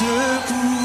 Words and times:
secours. 0.00 0.79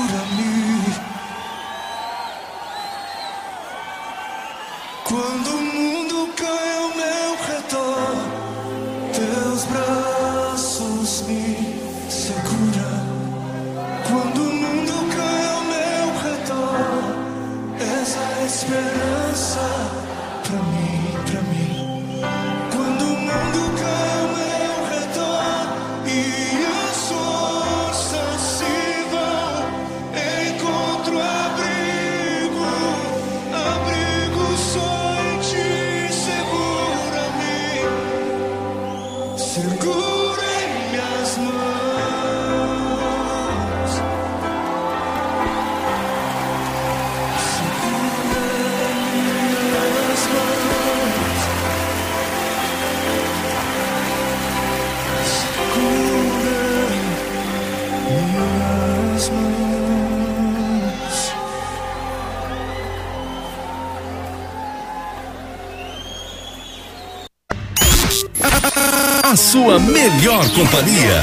Melhor 70.35 70.49
companhia. 70.49 71.21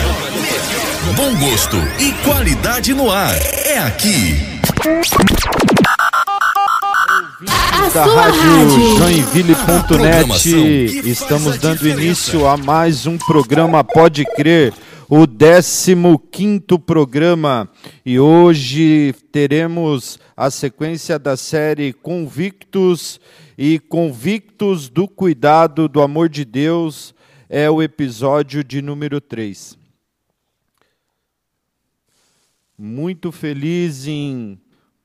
Bom 1.15 1.39
gosto 1.39 1.77
e 2.01 2.13
qualidade 2.25 2.95
no 2.95 3.11
ar. 3.11 3.37
É 3.67 3.77
aqui. 3.79 4.39
A 7.51 7.89
da 7.91 8.07
rádio 8.07 8.97
Joinville.net. 8.97 11.11
Estamos 11.11 11.59
dando 11.59 11.87
início 11.87 12.47
a 12.47 12.57
mais 12.57 13.07
um 13.07 13.19
programa 13.19 13.85
Pode 13.85 14.25
Crer, 14.25 14.73
o 15.11 15.27
15 15.27 15.95
programa. 16.87 17.69
E 18.07 18.19
hoje 18.19 19.15
teremos 19.31 20.19
a 20.35 20.51
sequência 20.51 21.19
da 21.19 21.37
série 21.37 21.93
Convictos 21.93 23.21
e 23.59 23.79
Convictos 23.79 24.89
do 24.89 25.07
Cuidado 25.07 25.87
do 25.87 26.01
Amor 26.01 26.31
de 26.31 26.47
Deus. 26.47 27.15
É 27.55 27.71
o 27.71 27.83
episódio 27.83 28.65
de 28.65 28.81
número 28.81 29.21
3. 29.21 29.77
Muito 32.79 33.31
feliz 33.31 34.07
em 34.07 34.59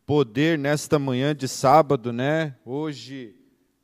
poder 0.06 0.58
nesta 0.58 0.98
manhã 0.98 1.36
de 1.36 1.46
sábado, 1.46 2.14
né? 2.14 2.56
Hoje, 2.64 3.36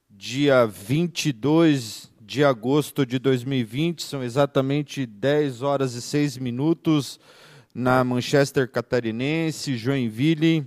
dia 0.09 0.65
22 0.65 2.09
de 2.21 2.45
agosto 2.45 3.05
de 3.05 3.19
2020, 3.19 4.01
são 4.01 4.23
exatamente 4.23 5.05
10 5.05 5.61
horas 5.61 5.93
e 5.93 6.01
6 6.01 6.37
minutos 6.37 7.19
na 7.75 8.01
Manchester 8.01 8.71
Catarinense, 8.71 9.75
Joinville, 9.75 10.65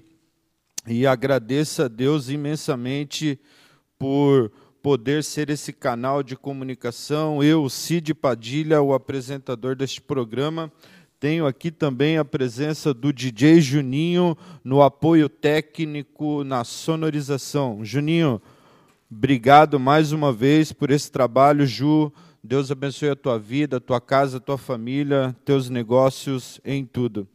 e 0.86 1.06
agradeço 1.06 1.84
a 1.84 1.88
Deus 1.88 2.28
imensamente 2.28 3.40
por 3.98 4.52
poder 4.86 5.24
ser 5.24 5.50
esse 5.50 5.72
canal 5.72 6.22
de 6.22 6.36
comunicação. 6.36 7.42
Eu, 7.42 7.68
Cid 7.68 8.14
Padilha, 8.14 8.80
o 8.80 8.94
apresentador 8.94 9.74
deste 9.74 10.00
programa, 10.00 10.70
tenho 11.18 11.44
aqui 11.44 11.72
também 11.72 12.18
a 12.18 12.24
presença 12.24 12.94
do 12.94 13.12
DJ 13.12 13.60
Juninho 13.60 14.38
no 14.62 14.82
apoio 14.82 15.28
técnico 15.28 16.44
na 16.44 16.62
sonorização. 16.62 17.84
Juninho, 17.84 18.40
obrigado 19.10 19.80
mais 19.80 20.12
uma 20.12 20.32
vez 20.32 20.70
por 20.72 20.92
esse 20.92 21.10
trabalho, 21.10 21.66
Ju. 21.66 22.12
Deus 22.40 22.70
abençoe 22.70 23.08
a 23.08 23.16
tua 23.16 23.40
vida, 23.40 23.78
a 23.78 23.80
tua 23.80 24.00
casa, 24.00 24.36
a 24.36 24.40
tua 24.40 24.56
família, 24.56 25.34
teus 25.44 25.68
negócios, 25.68 26.60
em 26.64 26.86
tudo. 26.86 27.26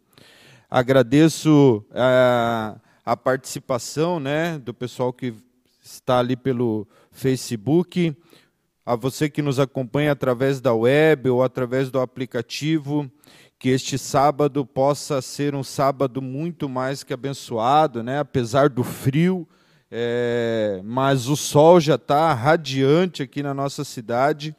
Agradeço 0.69 1.83
a, 1.91 2.77
eh, 2.77 2.81
a 3.03 3.17
participação 3.17 4.21
né, 4.21 4.57
do 4.57 4.73
pessoal 4.73 5.11
que 5.11 5.33
está 5.83 6.19
ali 6.19 6.37
pelo 6.37 6.87
Facebook, 7.11 8.15
a 8.85 8.95
você 8.95 9.29
que 9.29 9.41
nos 9.41 9.59
acompanha 9.59 10.11
através 10.11 10.59
da 10.59 10.73
web 10.73 11.29
ou 11.29 11.43
através 11.43 11.91
do 11.91 11.99
aplicativo 11.99 13.11
que 13.61 13.69
este 13.69 13.95
sábado 13.95 14.65
possa 14.65 15.21
ser 15.21 15.53
um 15.53 15.63
sábado 15.63 16.19
muito 16.19 16.67
mais 16.67 17.03
que 17.03 17.13
abençoado, 17.13 18.01
né? 18.01 18.17
apesar 18.17 18.69
do 18.69 18.83
frio, 18.83 19.47
é, 19.91 20.81
mas 20.83 21.27
o 21.27 21.35
sol 21.35 21.79
já 21.79 21.93
está 21.93 22.33
radiante 22.33 23.21
aqui 23.21 23.43
na 23.43 23.53
nossa 23.53 23.83
cidade 23.83 24.55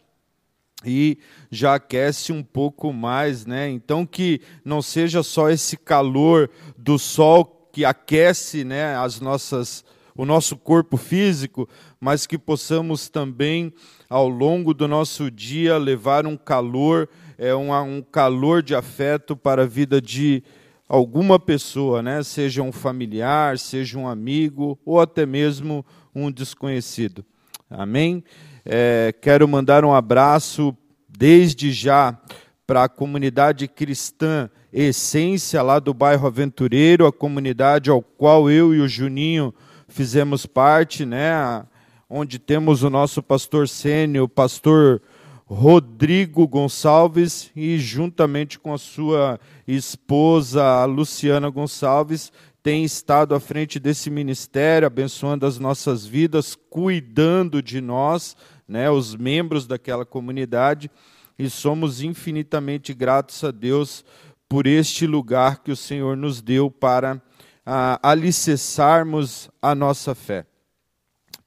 e 0.84 1.18
já 1.50 1.74
aquece 1.74 2.32
um 2.32 2.44
pouco 2.44 2.92
mais, 2.92 3.44
né? 3.44 3.68
Então 3.70 4.06
que 4.06 4.40
não 4.64 4.80
seja 4.80 5.22
só 5.22 5.50
esse 5.50 5.76
calor 5.76 6.48
do 6.78 6.98
sol 6.98 7.70
que 7.72 7.84
aquece, 7.84 8.62
né, 8.62 8.96
as 8.96 9.20
nossas 9.20 9.84
o 10.16 10.24
nosso 10.24 10.56
corpo 10.56 10.96
físico, 10.96 11.68
mas 12.00 12.26
que 12.26 12.38
possamos 12.38 13.08
também 13.08 13.72
ao 14.08 14.28
longo 14.28 14.74
do 14.74 14.86
nosso 14.86 15.30
dia 15.30 15.78
levar 15.78 16.26
um 16.26 16.36
calor 16.36 17.08
é 17.38 17.54
um, 17.54 17.72
um 17.72 18.02
calor 18.02 18.62
de 18.62 18.72
afeto 18.72 19.36
para 19.36 19.62
a 19.62 19.66
vida 19.66 20.00
de 20.00 20.44
alguma 20.88 21.40
pessoa, 21.40 22.00
né? 22.00 22.22
seja 22.22 22.62
um 22.62 22.70
familiar, 22.70 23.58
seja 23.58 23.98
um 23.98 24.06
amigo 24.06 24.78
ou 24.84 25.00
até 25.00 25.26
mesmo 25.26 25.84
um 26.14 26.30
desconhecido. 26.30 27.24
Amém? 27.68 28.22
É, 28.64 29.12
quero 29.20 29.48
mandar 29.48 29.84
um 29.84 29.92
abraço 29.92 30.76
desde 31.08 31.72
já 31.72 32.16
para 32.64 32.84
a 32.84 32.88
comunidade 32.88 33.66
cristã 33.66 34.48
Essência, 34.72 35.60
lá 35.62 35.78
do 35.78 35.92
bairro 35.92 36.26
Aventureiro, 36.26 37.06
a 37.06 37.12
comunidade 37.12 37.90
ao 37.90 38.00
qual 38.00 38.50
eu 38.50 38.74
e 38.74 38.80
o 38.80 38.88
Juninho 38.88 39.52
fizemos 39.92 40.46
parte, 40.46 41.04
né? 41.04 41.64
onde 42.08 42.38
temos 42.38 42.82
o 42.82 42.90
nosso 42.90 43.22
pastor 43.22 43.68
sênior, 43.68 44.28
pastor 44.28 45.02
Rodrigo 45.46 46.48
Gonçalves 46.48 47.50
e 47.54 47.78
juntamente 47.78 48.58
com 48.58 48.72
a 48.72 48.78
sua 48.78 49.38
esposa 49.66 50.84
Luciana 50.86 51.50
Gonçalves 51.50 52.32
tem 52.62 52.84
estado 52.84 53.34
à 53.34 53.40
frente 53.40 53.78
desse 53.80 54.08
ministério, 54.08 54.86
abençoando 54.86 55.44
as 55.44 55.58
nossas 55.58 56.06
vidas, 56.06 56.56
cuidando 56.70 57.60
de 57.60 57.80
nós, 57.80 58.36
né, 58.68 58.88
os 58.88 59.16
membros 59.16 59.66
daquela 59.66 60.06
comunidade, 60.06 60.90
e 61.38 61.50
somos 61.50 62.02
infinitamente 62.02 62.94
gratos 62.94 63.42
a 63.42 63.50
Deus 63.50 64.04
por 64.48 64.66
este 64.66 65.06
lugar 65.06 65.62
que 65.62 65.72
o 65.72 65.76
Senhor 65.76 66.16
nos 66.16 66.40
deu 66.40 66.70
para 66.70 67.20
a, 67.64 67.98
alicerçarmos 68.02 69.50
a 69.60 69.74
nossa 69.74 70.14
fé. 70.14 70.46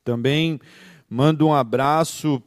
Também 0.04 0.60
mando 1.10 1.48
um 1.48 1.54
abraço 1.54 2.42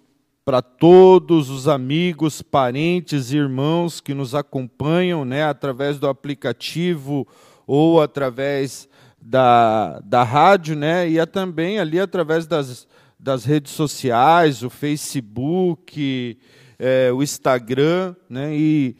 para 0.44 0.62
todos 0.62 1.50
os 1.50 1.68
amigos, 1.68 2.40
parentes 2.40 3.32
e 3.32 3.36
irmãos 3.36 4.00
que 4.00 4.14
nos 4.14 4.34
acompanham 4.34 5.24
né, 5.24 5.44
através 5.44 5.98
do 5.98 6.08
aplicativo 6.08 7.28
ou 7.66 8.00
através 8.00 8.88
da, 9.20 10.00
da 10.00 10.22
rádio, 10.22 10.74
né, 10.74 11.08
e 11.08 11.18
é 11.18 11.26
também 11.26 11.78
ali 11.78 12.00
através 12.00 12.46
das, 12.46 12.88
das 13.20 13.44
redes 13.44 13.72
sociais, 13.72 14.62
o 14.62 14.70
Facebook, 14.70 16.38
é, 16.78 17.12
o 17.12 17.22
Instagram, 17.22 18.16
né, 18.30 18.56
e 18.56 18.96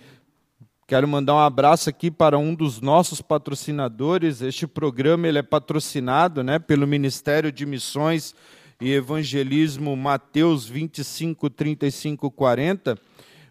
quero 0.88 1.06
mandar 1.06 1.35
um 1.35 1.38
abraço 1.38 1.90
aqui 1.90 2.11
para 2.11 2.38
um 2.38 2.55
dos 2.55 2.81
nossos 2.81 3.20
patrocinadores. 3.20 4.40
Este 4.40 4.67
programa 4.67 5.29
ele 5.29 5.37
é 5.37 5.43
patrocinado 5.43 6.43
né, 6.43 6.58
pelo 6.58 6.87
Ministério 6.87 7.52
de 7.52 7.67
Missões 7.67 8.35
e 8.81 8.90
Evangelismo 8.90 9.94
Mateus 9.94 10.67
25, 10.67 11.51
35, 11.51 12.31
40. 12.31 12.96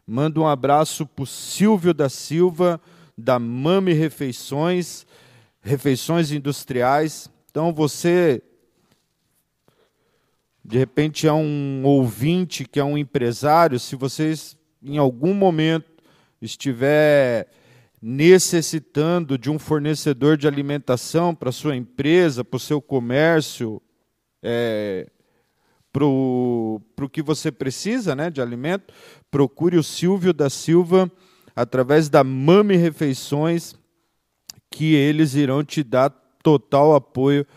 Manda 0.08 0.40
um 0.40 0.48
abraço 0.48 1.06
para 1.06 1.22
o 1.22 1.28
Silvio 1.28 1.94
da 1.94 2.10
Silva, 2.10 2.82
da 3.16 3.38
Mame 3.38 3.94
Refeições, 3.94 5.06
Refeições 5.62 6.32
Industriais. 6.32 7.30
Então 7.52 7.72
você, 7.72 8.42
de 10.66 10.80
repente, 10.80 11.28
é 11.28 11.34
um 11.34 11.84
ouvinte 11.86 12.66
que 12.66 12.80
é 12.80 12.84
um 12.84 12.98
empresário, 12.98 13.80
se 13.80 13.96
vocês 13.96 14.58
em 14.82 14.98
algum 14.98 15.36
momento 15.36 15.97
estiver 16.42 17.48
necessitando 18.02 19.38
de 19.38 19.50
um 19.50 19.58
fornecedor 19.58 20.38
de 20.38 20.48
alimentação 20.48 21.34
para 21.34 21.52
sua 21.52 21.76
empresa, 21.76 22.44
para 22.44 22.58
o 22.58 22.60
seu 22.60 22.82
comércio, 22.82 23.82
é, 24.42 25.10
para 25.92 26.06
o 26.06 26.82
que 27.12 27.24
você 27.24 27.52
precisa 27.52 28.16
né, 28.16 28.30
de 28.30 28.42
alimento, 28.42 28.94
procure 29.32 29.78
o 29.78 29.84
Silvio 29.84 30.32
da 30.32 30.50
Silva 30.50 31.12
através 31.56 32.08
da 32.08 32.24
Mame 32.24 32.76
Refeições, 32.76 33.76
que 34.70 34.94
eles 34.94 35.34
irão 35.34 35.64
te 35.64 35.84
dar 35.84 36.12
total 36.44 36.94
apoio 36.94 37.48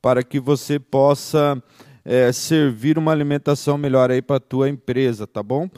para 0.00 0.22
que 0.22 0.40
você 0.40 0.78
possa 0.78 1.62
é, 2.04 2.32
servir 2.32 2.96
uma 2.96 3.12
alimentação 3.12 3.76
melhor 3.76 4.10
aí 4.10 4.22
para 4.22 4.36
a 4.36 4.40
tua 4.40 4.68
empresa, 4.68 5.26
tá 5.26 5.42
bom? 5.42 5.68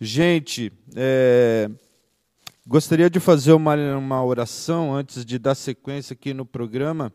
Gente, 0.00 0.72
é, 0.96 1.70
gostaria 2.66 3.10
de 3.10 3.20
fazer 3.20 3.52
uma, 3.52 3.74
uma 3.96 4.24
oração 4.24 4.94
antes 4.94 5.24
de 5.24 5.38
dar 5.38 5.54
sequência 5.54 6.14
aqui 6.14 6.32
no 6.32 6.46
programa, 6.46 7.12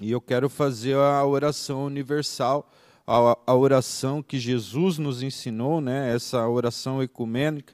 e 0.00 0.10
eu 0.10 0.20
quero 0.20 0.48
fazer 0.48 0.96
a 0.96 1.24
oração 1.24 1.84
universal 1.84 2.70
a, 3.06 3.38
a 3.46 3.54
oração 3.54 4.22
que 4.22 4.38
Jesus 4.38 4.98
nos 4.98 5.22
ensinou, 5.22 5.80
né, 5.80 6.12
essa 6.12 6.46
oração 6.48 7.02
ecumênica. 7.02 7.72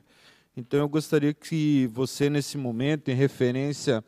Então 0.55 0.81
eu 0.81 0.89
gostaria 0.89 1.33
que 1.33 1.89
você, 1.93 2.29
nesse 2.29 2.59
momento, 2.59 3.09
em 3.09 3.15
referência 3.15 4.05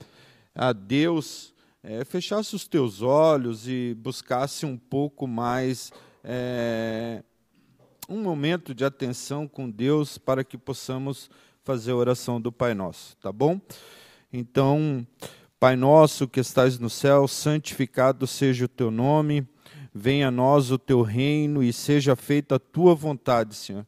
a 0.55 0.73
Deus, 0.73 1.55
é, 1.83 2.05
fechasse 2.05 2.55
os 2.55 2.69
teus 2.69 3.01
olhos 3.01 3.67
e 3.67 3.95
buscasse 3.95 4.67
um 4.67 4.77
pouco 4.77 5.27
mais 5.27 5.91
é, 6.23 7.23
um 8.07 8.23
momento 8.23 8.75
de 8.75 8.85
atenção 8.85 9.49
com 9.49 9.71
Deus 9.71 10.19
para 10.19 10.45
que 10.45 10.59
possamos 10.59 11.31
fazer 11.65 11.93
a 11.93 11.97
oração 11.97 12.41
do 12.41 12.53
Pai 12.53 12.75
Nosso, 12.75 13.17
tá 13.17 13.33
bom? 13.33 13.61
Então, 14.33 15.07
Pai 15.59 15.75
Nosso 15.75 16.29
que 16.29 16.41
estás 16.41 16.79
no 16.79 16.91
céu, 16.91 17.27
santificado 17.27 18.27
seja 18.27 18.67
o 18.67 18.69
teu 18.69 18.91
nome 18.91 19.49
Venha 19.97 20.27
a 20.27 20.31
nós 20.31 20.73
o 20.73 20.79
teu 20.79 21.03
reino 21.03 21.63
e 21.63 21.73
seja 21.73 22.17
feita 22.17 22.57
a 22.57 22.59
tua 22.59 22.97
vontade, 22.97 23.55
Senhor, 23.55 23.87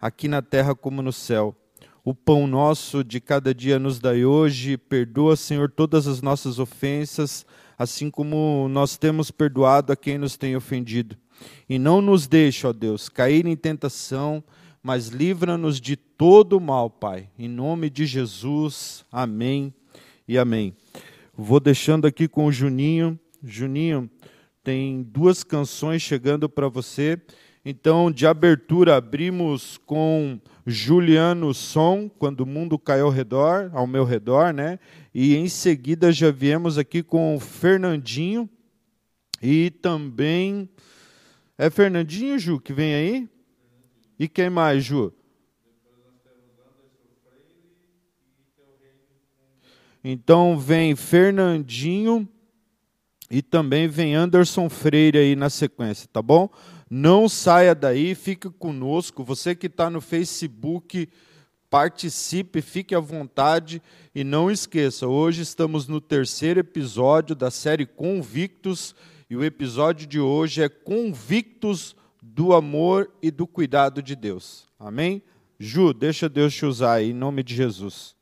aqui 0.00 0.26
na 0.26 0.40
terra 0.40 0.74
como 0.74 1.02
no 1.02 1.12
céu. 1.12 1.54
O 2.02 2.14
pão 2.14 2.46
nosso 2.46 3.04
de 3.04 3.20
cada 3.20 3.54
dia 3.54 3.78
nos 3.78 3.98
dai 3.98 4.24
hoje. 4.24 4.78
Perdoa, 4.78 5.36
Senhor, 5.36 5.70
todas 5.70 6.06
as 6.06 6.22
nossas 6.22 6.58
ofensas, 6.58 7.44
assim 7.78 8.10
como 8.10 8.66
nós 8.70 8.96
temos 8.96 9.30
perdoado 9.30 9.92
a 9.92 9.96
quem 9.96 10.16
nos 10.16 10.38
tem 10.38 10.56
ofendido. 10.56 11.18
E 11.68 11.78
não 11.78 12.00
nos 12.00 12.26
deixe, 12.26 12.66
ó 12.66 12.72
Deus, 12.72 13.10
cair 13.10 13.46
em 13.46 13.54
tentação, 13.54 14.42
mas 14.82 15.08
livra-nos 15.08 15.80
de 15.80 15.96
todo 15.96 16.60
mal, 16.60 16.90
Pai. 16.90 17.28
Em 17.38 17.48
nome 17.48 17.88
de 17.88 18.04
Jesus, 18.04 19.04
amém 19.12 19.72
e 20.26 20.36
amém. 20.36 20.74
Vou 21.34 21.60
deixando 21.60 22.06
aqui 22.06 22.26
com 22.26 22.46
o 22.46 22.52
Juninho. 22.52 23.18
Juninho, 23.42 24.10
tem 24.64 25.02
duas 25.02 25.44
canções 25.44 26.02
chegando 26.02 26.48
para 26.48 26.68
você. 26.68 27.20
Então, 27.64 28.10
de 28.10 28.26
abertura, 28.26 28.96
abrimos 28.96 29.78
com 29.86 30.40
Juliano 30.66 31.54
Som, 31.54 32.08
quando 32.08 32.40
o 32.40 32.46
mundo 32.46 32.76
caiu 32.76 33.06
ao 33.06 33.12
redor, 33.12 33.70
ao 33.72 33.86
meu 33.86 34.04
redor, 34.04 34.52
né? 34.52 34.80
E 35.14 35.36
em 35.36 35.48
seguida 35.48 36.10
já 36.10 36.30
viemos 36.32 36.76
aqui 36.76 37.04
com 37.04 37.38
Fernandinho 37.38 38.48
e 39.40 39.70
também 39.70 40.68
é 41.56 41.70
Fernandinho, 41.70 42.38
Ju, 42.38 42.60
que 42.60 42.72
vem 42.72 42.94
aí? 42.94 43.28
E 44.22 44.28
quem 44.28 44.48
mais, 44.48 44.84
Ju? 44.84 45.12
Então 50.04 50.56
vem 50.56 50.94
Fernandinho 50.94 52.28
e 53.28 53.42
também 53.42 53.88
vem 53.88 54.14
Anderson 54.14 54.70
Freire 54.70 55.18
aí 55.18 55.34
na 55.34 55.50
sequência, 55.50 56.08
tá 56.12 56.22
bom? 56.22 56.48
Não 56.88 57.28
saia 57.28 57.74
daí, 57.74 58.14
fique 58.14 58.48
conosco. 58.48 59.24
Você 59.24 59.56
que 59.56 59.66
está 59.66 59.90
no 59.90 60.00
Facebook, 60.00 61.08
participe, 61.68 62.62
fique 62.62 62.94
à 62.94 63.00
vontade 63.00 63.82
e 64.14 64.22
não 64.22 64.48
esqueça, 64.48 65.08
hoje 65.08 65.42
estamos 65.42 65.88
no 65.88 66.00
terceiro 66.00 66.60
episódio 66.60 67.34
da 67.34 67.50
série 67.50 67.86
Convictos 67.86 68.94
e 69.28 69.34
o 69.34 69.44
episódio 69.44 70.06
de 70.06 70.20
hoje 70.20 70.62
é 70.62 70.68
Convictos 70.68 71.96
do 72.34 72.54
amor 72.54 73.10
e 73.20 73.30
do 73.30 73.46
cuidado 73.46 74.02
de 74.02 74.16
Deus. 74.16 74.66
Amém? 74.78 75.22
Ju, 75.58 75.92
deixa 75.92 76.28
Deus 76.28 76.54
te 76.54 76.64
usar 76.64 76.94
aí, 76.94 77.10
em 77.10 77.14
nome 77.14 77.42
de 77.42 77.54
Jesus. 77.54 78.16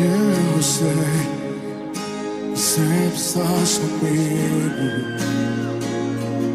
Eu 0.00 0.62
sei 0.62 1.36
sempre 2.56 3.16
estás 3.16 3.78
comigo, 3.78 5.18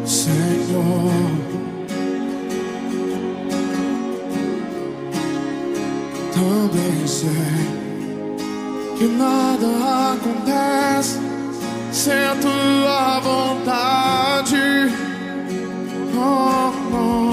Senhor. 0.05 1.62
Também 6.33 7.05
sei 7.07 7.29
que 8.97 9.05
nada 9.05 10.13
acontece 10.13 11.19
sem 11.91 12.25
a 12.25 12.35
tua 12.35 13.19
vontade. 13.19 14.91
Oh, 16.15 16.73
oh. 16.91 17.29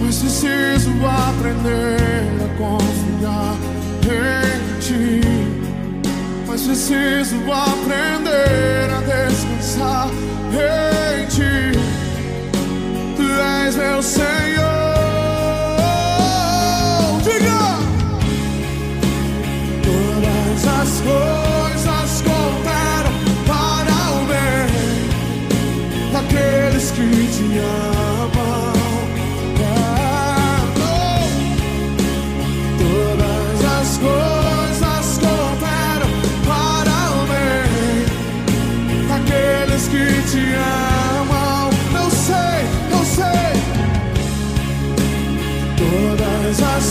Mas 0.00 0.18
preciso 0.18 0.90
aprender 1.06 2.28
a 2.44 2.48
confiar 2.58 3.56
em 4.04 4.80
ti. 4.80 5.20
Mas 6.48 6.62
preciso 6.62 7.36
aprender 7.52 8.90
a 8.92 9.00
descansar 9.02 10.08
em 10.52 11.26
ti. 11.26 11.78
Tu 13.16 13.22
és 13.22 13.76
meu 13.76 14.02
Senhor. 14.02 14.77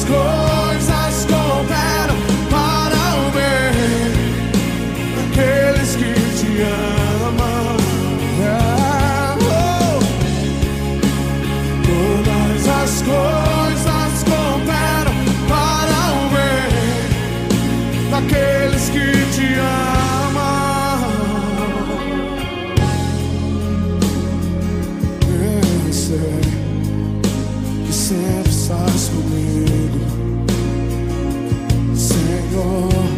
Coisas 0.08 1.26
cooperam 1.26 2.16
para 2.50 3.02
o 3.20 3.30
bem 3.32 4.16
daqueles 5.16 5.92
que 5.96 6.14
te 6.38 6.50
amam. 6.64 7.76
Oh. 9.40 10.00
Todas 11.86 12.64
as 12.68 12.94
coisas 13.02 14.14
cooperam 14.24 15.18
para 15.48 16.00
o 16.16 16.30
bem 16.34 16.70
daqueles 18.10 18.86
que 18.90 19.08
te 19.36 19.48
amam. 19.60 20.48
Eu 25.86 25.94
sei 25.94 26.42
que 27.86 27.94
sempre 27.94 28.47
estás 28.68 29.10
comigo, 29.12 29.98
Senhor. 31.96 33.17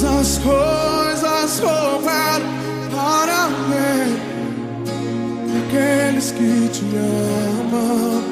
Todas 0.00 0.18
as 0.18 0.38
coisas 0.38 1.60
roubaram 1.60 2.46
para 2.90 3.48
mim 3.68 4.16
aqueles 5.60 6.30
que 6.32 6.68
te 6.70 6.86
amam. 6.96 8.22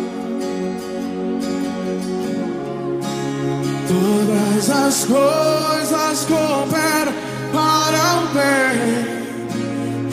Todas 3.87 4.71
as 4.71 5.05
coisas 5.05 6.25
cooperam 6.25 7.13
para 7.53 8.23
ver 8.33 8.77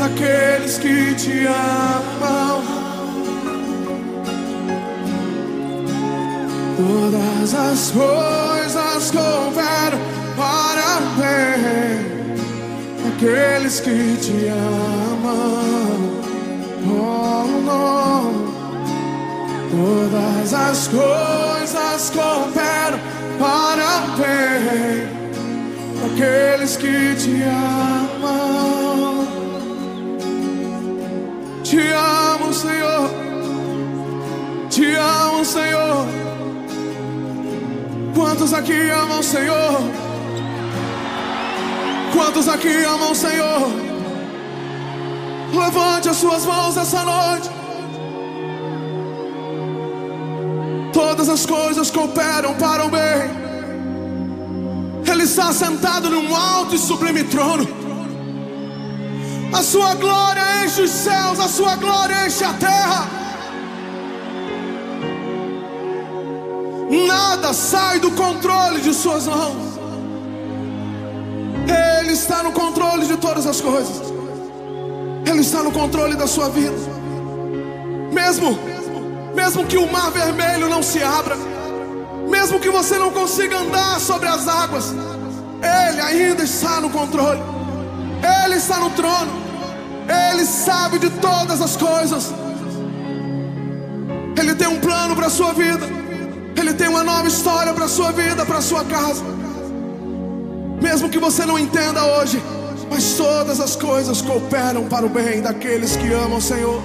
aqueles 0.04 0.78
que 0.78 1.16
te 1.16 1.48
amam. 1.48 2.64
Todas 6.76 7.54
as 7.54 7.92
coisas 7.92 9.12
cooperam 9.12 10.15
daqueles 13.16 13.80
que 13.80 14.18
te 14.18 14.48
amam. 14.48 15.36
Oh, 16.88 17.46
não. 17.66 18.46
Todas 19.72 20.54
as 20.54 20.88
coisas 20.88 22.10
cooperam 22.12 23.00
para 23.40 24.04
o 24.04 24.18
bem 24.18 25.08
daqueles 26.02 26.78
que 26.78 27.16
te 27.16 27.44
amam. 27.44 29.28
Te 31.64 31.80
amo, 31.92 32.54
Senhor. 32.54 33.10
Te 34.70 34.96
amo, 34.96 35.46
Senhor. 35.46 36.06
Quantos 38.14 38.54
aqui 38.54 38.90
amam 38.92 39.22
Senhor? 39.22 40.05
Quantos 42.16 42.48
aqui 42.48 42.74
amam 42.86 43.12
o 43.12 43.16
Senhor? 43.16 43.68
Levante 45.54 46.08
as 46.08 46.16
suas 46.16 46.46
mãos 46.46 46.78
essa 46.78 47.04
noite. 47.04 47.50
Todas 50.94 51.28
as 51.28 51.46
coisas 51.46 51.92
cooperam 51.92 52.54
para 52.54 52.86
o 52.86 52.90
bem. 52.90 53.46
Ele 55.12 55.24
está 55.24 55.52
sentado 55.52 56.10
num 56.10 56.34
alto 56.34 56.76
e 56.76 56.80
sublime 56.80 57.26
trono. 57.26 57.68
A 59.52 59.62
sua 59.62 59.94
glória 59.96 60.64
enche 60.64 60.84
os 60.84 60.92
céus, 60.92 61.38
a 61.38 61.50
sua 61.50 61.76
glória 61.76 62.26
enche 62.26 62.46
a 62.46 62.54
terra. 62.54 63.10
Nada 67.08 67.54
sai 67.54 68.00
do 68.00 68.10
controle 68.12 68.80
de 68.80 68.94
suas 68.94 69.28
mãos. 69.28 69.75
Ele 71.68 72.14
está 72.14 72.44
no 72.44 72.52
controle 72.52 73.06
de 73.06 73.18
todas 73.18 73.46
as 73.46 73.60
coisas. 73.62 74.02
Ele 75.26 75.42
está 75.42 75.64
no 75.64 75.72
controle 75.72 76.16
da 76.16 76.28
sua 76.28 76.50
vida. 76.50 76.76
Mesmo, 78.12 78.58
mesmo 79.34 79.66
que 79.66 79.78
o 79.78 79.92
mar 79.92 80.12
vermelho 80.12 80.70
não 80.70 80.84
se 80.84 81.02
abra, 81.02 81.36
mesmo 82.30 82.60
que 82.60 82.70
você 82.70 82.98
não 82.98 83.12
consiga 83.12 83.58
andar 83.58 84.00
sobre 84.00 84.28
as 84.28 84.48
águas, 84.48 84.94
Ele 85.90 86.02
ainda 86.02 86.44
está 86.44 86.80
no 86.80 86.90
controle. 86.90 87.42
Ele 88.46 88.56
está 88.56 88.80
no 88.80 88.90
trono. 88.92 89.32
Ele 90.32 90.46
sabe 90.46 91.00
de 91.00 91.10
todas 91.10 91.62
as 91.62 91.76
coisas. 91.76 92.34
Ele 94.38 94.56
tem 94.56 94.68
um 94.68 94.80
plano 94.80 95.16
para 95.16 95.28
a 95.28 95.30
sua 95.30 95.54
vida. 95.54 95.86
Ele 96.56 96.74
tem 96.74 96.88
uma 96.88 97.04
nova 97.04 97.28
história 97.28 97.74
para 97.74 97.86
a 97.86 97.90
sua 97.90 98.12
vida, 98.12 98.46
para 98.46 98.60
a 98.60 98.62
sua 98.62 98.84
casa. 98.86 99.24
Mesmo 100.86 101.10
que 101.10 101.18
você 101.18 101.48
não 101.48 101.58
entenda 101.58 102.06
hoje, 102.06 102.40
mas 102.92 103.16
todas 103.18 103.60
as 103.60 103.76
coisas 103.76 104.22
cooperam 104.22 104.88
para 104.88 105.04
o 105.04 105.10
bem 105.10 105.42
daqueles 105.42 105.96
que 105.96 106.14
amam 106.14 106.38
o 106.38 106.42
Senhor. 106.42 106.80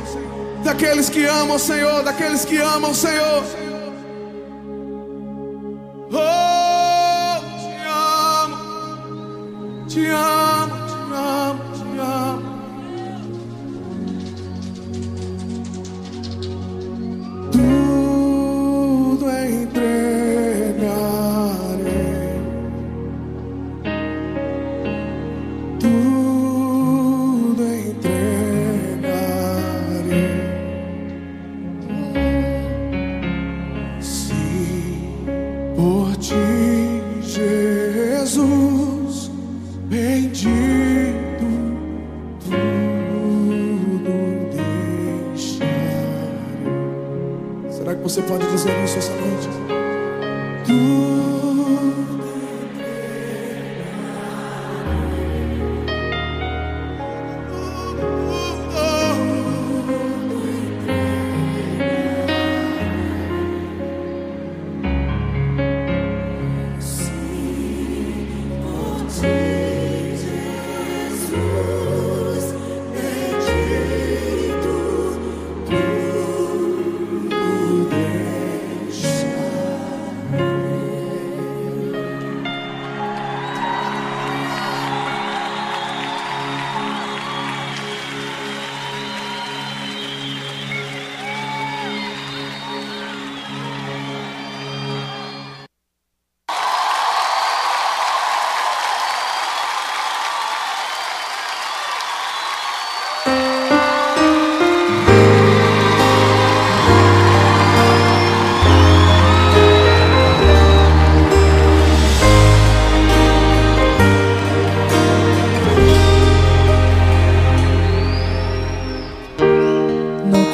Daqueles 0.64 1.10
que 1.10 1.26
amam 1.26 1.56
o 1.56 1.58
Senhor, 1.58 2.02
daqueles 2.02 2.42
que 2.46 2.56
amam 2.56 2.92
o 2.92 2.94
Senhor. 2.94 3.44
Oh, 6.12 7.40
te 7.60 7.74
amo, 8.42 9.86
te 9.86 10.06
amo, 10.06 10.49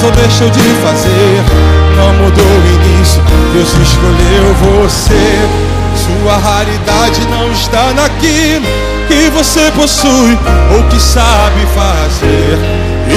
Fez 0.00 0.02
ou 0.02 0.10
deixou 0.12 0.50
de 0.50 0.60
fazer 0.82 1.80
não 1.96 2.14
mudou 2.14 2.44
o 2.44 2.66
início. 2.66 3.22
Deus 3.52 3.68
escolheu 3.68 4.54
você. 4.54 5.48
Sua 5.96 6.36
raridade 6.36 7.26
não 7.28 7.50
está 7.52 7.92
naquilo 7.92 8.66
que 9.06 9.28
você 9.30 9.70
possui 9.72 10.38
ou 10.74 10.82
que 10.84 11.00
sabe 11.00 11.66
fazer. 11.74 12.58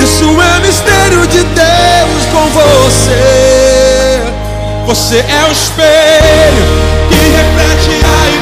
Isso 0.04 0.26
é 0.42 0.60
mistério 0.60 1.28
de 1.28 1.44
Deus 1.44 2.26
com 2.32 2.50
você. 2.50 4.22
Você 4.88 5.18
é 5.18 5.48
o 5.48 5.52
espelho 5.52 6.66
que 7.10 7.16
reflete 7.16 8.04
a 8.04 8.33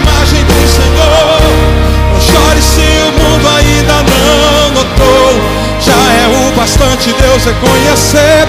bastante 6.61 7.11
Deus 7.13 7.43
reconhecer 7.43 8.45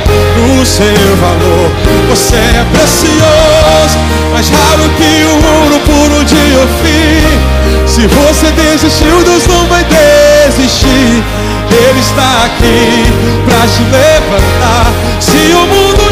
o 0.60 0.66
seu 0.66 1.16
valor. 1.16 1.70
Você 2.10 2.36
é 2.36 2.66
precioso, 2.70 3.98
mais 4.34 4.50
raro 4.50 4.84
que 4.98 5.24
o 5.24 5.34
ouro 5.60 5.80
puro 5.80 6.22
de 6.22 6.36
Ofir. 6.62 7.38
Se 7.86 8.06
você 8.06 8.50
desistiu, 8.52 9.22
Deus 9.24 9.46
não 9.46 9.66
vai 9.66 9.82
desistir. 9.84 11.24
Ele 11.70 12.00
está 12.00 12.44
aqui 12.44 13.06
para 13.46 13.66
te 13.66 13.82
levantar. 13.84 14.92
Se 15.18 15.54
o 15.54 15.66
mundo 15.66 16.11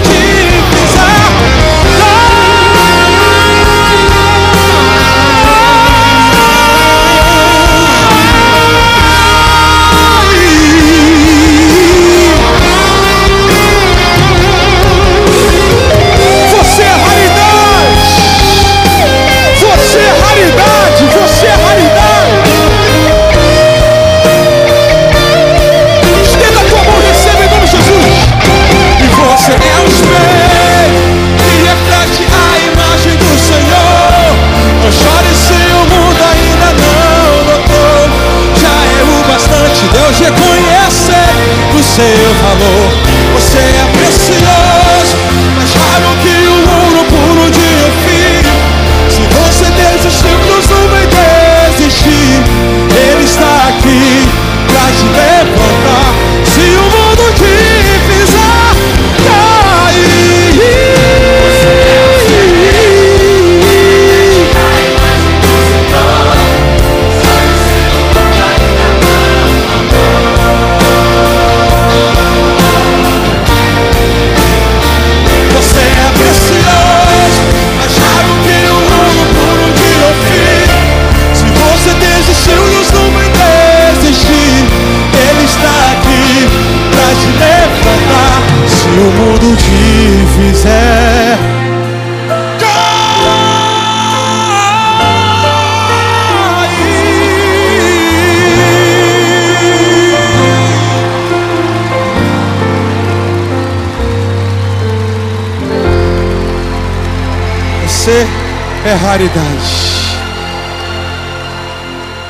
é 108.90 108.94
raridade. 108.94 109.72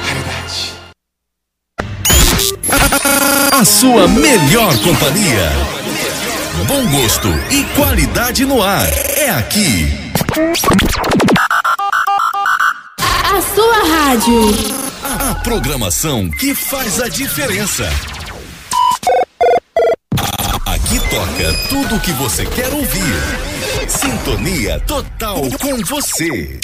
Raridade. 0.04 0.74
A 3.52 3.64
sua 3.64 4.06
melhor 4.06 4.76
companhia. 4.80 5.50
Bom 6.66 6.86
gosto 6.90 7.28
e 7.50 7.64
qualidade 7.74 8.44
no 8.44 8.62
ar. 8.62 8.86
É 9.16 9.30
aqui. 9.30 9.88
A 12.98 13.40
sua 13.54 13.96
rádio. 13.96 14.54
A 15.02 15.34
programação 15.36 16.30
que 16.30 16.54
faz 16.54 17.00
a 17.00 17.08
diferença. 17.08 17.88
Aqui 20.66 20.98
toca 21.08 21.68
tudo 21.70 21.96
o 21.96 22.00
que 22.00 22.12
você 22.12 22.44
quer 22.44 22.68
ouvir. 22.68 23.49
Sintonia 24.10 24.80
total 24.80 25.36
com 25.60 25.76
você. 25.84 26.58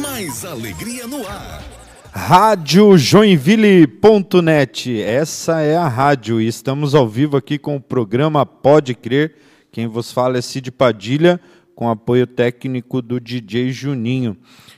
Mais 0.00 0.42
alegria 0.42 1.06
no 1.06 1.28
ar. 1.28 1.62
Rádio 2.10 2.96
Joinville.net. 2.96 5.02
Essa 5.02 5.60
é 5.60 5.76
a 5.76 5.86
rádio 5.86 6.40
e 6.40 6.46
estamos 6.46 6.94
ao 6.94 7.06
vivo 7.06 7.36
aqui 7.36 7.58
com 7.58 7.76
o 7.76 7.80
programa 7.80 8.46
Pode 8.46 8.94
Crer. 8.94 9.36
Quem 9.70 9.86
vos 9.86 10.10
fala 10.10 10.38
é 10.38 10.40
Cid 10.40 10.72
Padilha, 10.72 11.38
com 11.74 11.90
apoio 11.90 12.26
técnico 12.26 13.02
do 13.02 13.20
DJ 13.20 13.70
Juninho. 13.70 14.34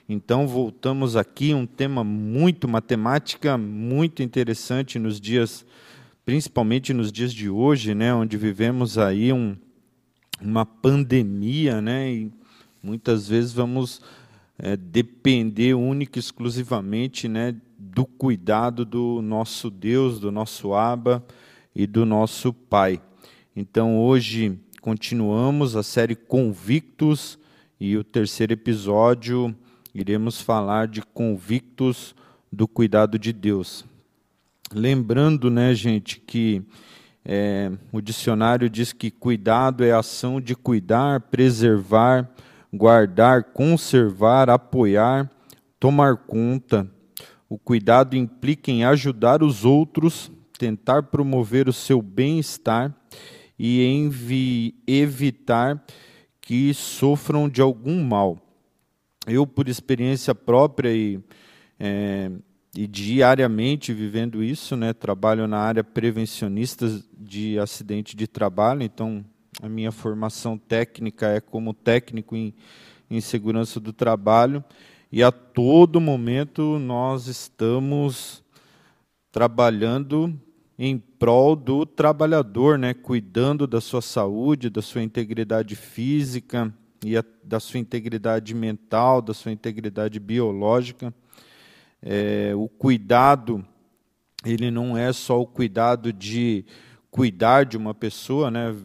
Então 0.08 0.48
voltamos 0.48 1.14
aqui 1.14 1.54
um 1.54 1.64
tema 1.64 2.02
muito 2.02 2.66
matemática, 2.66 3.56
muito 3.56 4.20
interessante 4.20 4.98
nos 4.98 5.20
dias, 5.20 5.64
principalmente 6.26 6.92
nos 6.92 7.12
dias 7.12 7.32
de 7.32 7.48
hoje, 7.48 7.94
né, 7.94 8.12
onde 8.12 8.36
vivemos 8.36 8.98
aí 8.98 9.32
um, 9.32 9.54
uma 10.40 10.66
pandemia, 10.66 11.80
né, 11.80 12.12
e 12.12 12.32
muitas 12.82 13.28
vezes 13.28 13.52
vamos 13.52 14.00
é, 14.58 14.76
depender 14.76 15.74
única 15.74 16.18
e 16.18 16.20
exclusivamente 16.20 17.28
né, 17.28 17.54
do 17.78 18.04
cuidado 18.04 18.84
do 18.84 19.20
nosso 19.22 19.70
Deus, 19.70 20.18
do 20.18 20.30
nosso 20.30 20.74
Abba 20.74 21.24
e 21.74 21.86
do 21.86 22.04
nosso 22.04 22.52
Pai. 22.52 23.00
Então 23.54 23.98
hoje 23.98 24.58
continuamos 24.80 25.76
a 25.76 25.82
série 25.82 26.14
Convictos 26.14 27.38
e 27.80 27.96
o 27.96 28.04
terceiro 28.04 28.52
episódio 28.52 29.54
iremos 29.94 30.40
falar 30.40 30.88
de 30.88 31.00
convictos 31.02 32.14
do 32.50 32.66
cuidado 32.66 33.18
de 33.18 33.32
Deus. 33.32 33.84
Lembrando, 34.72 35.50
né, 35.50 35.74
gente, 35.74 36.20
que 36.20 36.62
é, 37.24 37.72
o 37.90 38.02
dicionário 38.02 38.68
diz 38.68 38.92
que 38.92 39.10
cuidado 39.10 39.82
é 39.82 39.92
a 39.92 40.00
ação 40.00 40.40
de 40.40 40.54
cuidar, 40.54 41.20
preservar, 41.20 42.28
guardar, 42.72 43.44
conservar, 43.44 44.50
apoiar, 44.50 45.30
tomar 45.80 46.16
conta, 46.16 46.90
O 47.48 47.58
cuidado 47.58 48.16
implica 48.16 48.70
em 48.70 48.84
ajudar 48.84 49.42
os 49.42 49.64
outros, 49.64 50.30
tentar 50.58 51.04
promover 51.04 51.68
o 51.68 51.72
seu 51.72 52.02
bem-estar 52.02 52.92
e 53.58 53.82
em 53.82 54.10
evitar 54.86 55.84
que 56.40 56.74
sofram 56.74 57.48
de 57.48 57.60
algum 57.60 58.02
mal. 58.02 58.38
Eu, 59.26 59.46
por 59.46 59.68
experiência 59.68 60.34
própria 60.34 60.92
e, 60.92 61.20
é, 61.78 62.30
e 62.76 62.86
diariamente 62.86 63.92
vivendo 63.92 64.42
isso, 64.42 64.76
né, 64.76 64.92
trabalho 64.92 65.46
na 65.46 65.58
área 65.58 65.84
prevencionista 65.84 67.00
de 67.16 67.58
acidente 67.58 68.16
de 68.16 68.26
trabalho, 68.26 68.82
então 68.82 69.24
a 69.62 69.68
minha 69.68 69.92
formação 69.92 70.58
técnica 70.58 71.28
é 71.28 71.40
como 71.40 71.72
técnico 71.72 72.34
em, 72.34 72.52
em 73.08 73.20
segurança 73.20 73.78
do 73.78 73.92
trabalho 73.92 74.64
e 75.12 75.22
a 75.22 75.30
todo 75.30 76.00
momento 76.00 76.78
nós 76.80 77.28
estamos 77.28 78.42
trabalhando 79.30 80.36
em 80.76 80.98
prol 80.98 81.54
do 81.54 81.86
trabalhador, 81.86 82.76
né, 82.76 82.92
cuidando 82.92 83.66
da 83.66 83.80
sua 83.80 84.02
saúde, 84.02 84.68
da 84.68 84.82
sua 84.82 85.02
integridade 85.02 85.76
física 85.76 86.74
e 87.04 87.16
a, 87.16 87.24
da 87.44 87.60
sua 87.60 87.78
integridade 87.78 88.52
mental, 88.54 89.22
da 89.22 89.32
sua 89.32 89.52
integridade 89.52 90.18
biológica. 90.18 91.14
É, 92.06 92.52
o 92.54 92.68
cuidado, 92.68 93.64
ele 94.44 94.70
não 94.70 94.94
é 94.94 95.10
só 95.10 95.40
o 95.40 95.46
cuidado 95.46 96.12
de 96.12 96.66
cuidar 97.10 97.64
de 97.64 97.78
uma 97.78 97.94
pessoa, 97.94 98.50
né? 98.50 98.76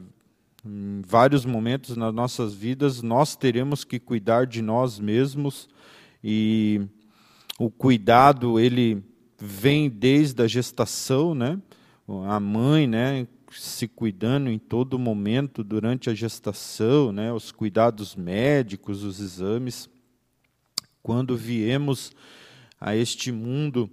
Em 0.66 1.02
vários 1.06 1.44
momentos 1.44 1.98
nas 1.98 2.14
nossas 2.14 2.54
vidas, 2.54 3.02
nós 3.02 3.36
teremos 3.36 3.84
que 3.84 4.00
cuidar 4.00 4.48
de 4.48 4.62
nós 4.62 5.00
mesmos 5.00 5.68
e 6.24 6.82
o 7.58 7.70
cuidado 7.70 8.58
ele 8.58 9.04
vem 9.38 9.90
desde 9.90 10.42
a 10.42 10.48
gestação, 10.48 11.36
né? 11.36 11.60
A 12.26 12.40
mãe, 12.40 12.88
né, 12.88 13.28
se 13.52 13.86
cuidando 13.86 14.50
em 14.50 14.58
todo 14.58 14.98
momento 14.98 15.62
durante 15.62 16.10
a 16.10 16.14
gestação, 16.14 17.12
né, 17.12 17.32
os 17.32 17.52
cuidados 17.52 18.16
médicos, 18.16 19.04
os 19.04 19.20
exames. 19.20 19.90
Quando 21.04 21.36
viemos 21.36 22.12
a 22.80 22.96
este 22.96 23.32
mundo, 23.32 23.90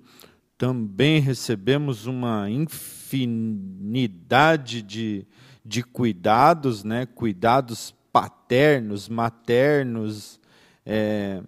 também 0.57 1.21
recebemos 1.21 2.07
uma 2.07 2.49
infinidade 2.51 4.83
de, 4.83 5.27
de 5.65 5.83
cuidados, 5.83 6.85
né, 6.85 7.07
cuidados 7.07 7.95
paternos, 8.13 9.09
maternos, 9.09 10.39
é, 10.85 11.43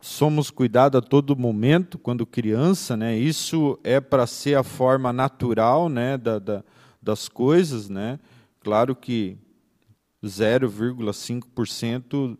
somos 0.00 0.50
cuidados 0.50 0.98
a 0.98 1.02
todo 1.02 1.36
momento 1.36 1.98
quando 1.98 2.24
criança, 2.24 2.96
né? 2.96 3.14
Isso 3.16 3.78
é 3.84 4.00
para 4.00 4.26
ser 4.26 4.56
a 4.56 4.62
forma 4.62 5.12
natural, 5.12 5.88
né, 5.88 6.16
da, 6.16 6.38
da 6.38 6.62
das 7.00 7.28
coisas, 7.28 7.88
né? 7.88 8.18
Claro 8.60 8.94
que 8.94 9.38
0,5% 10.22 12.36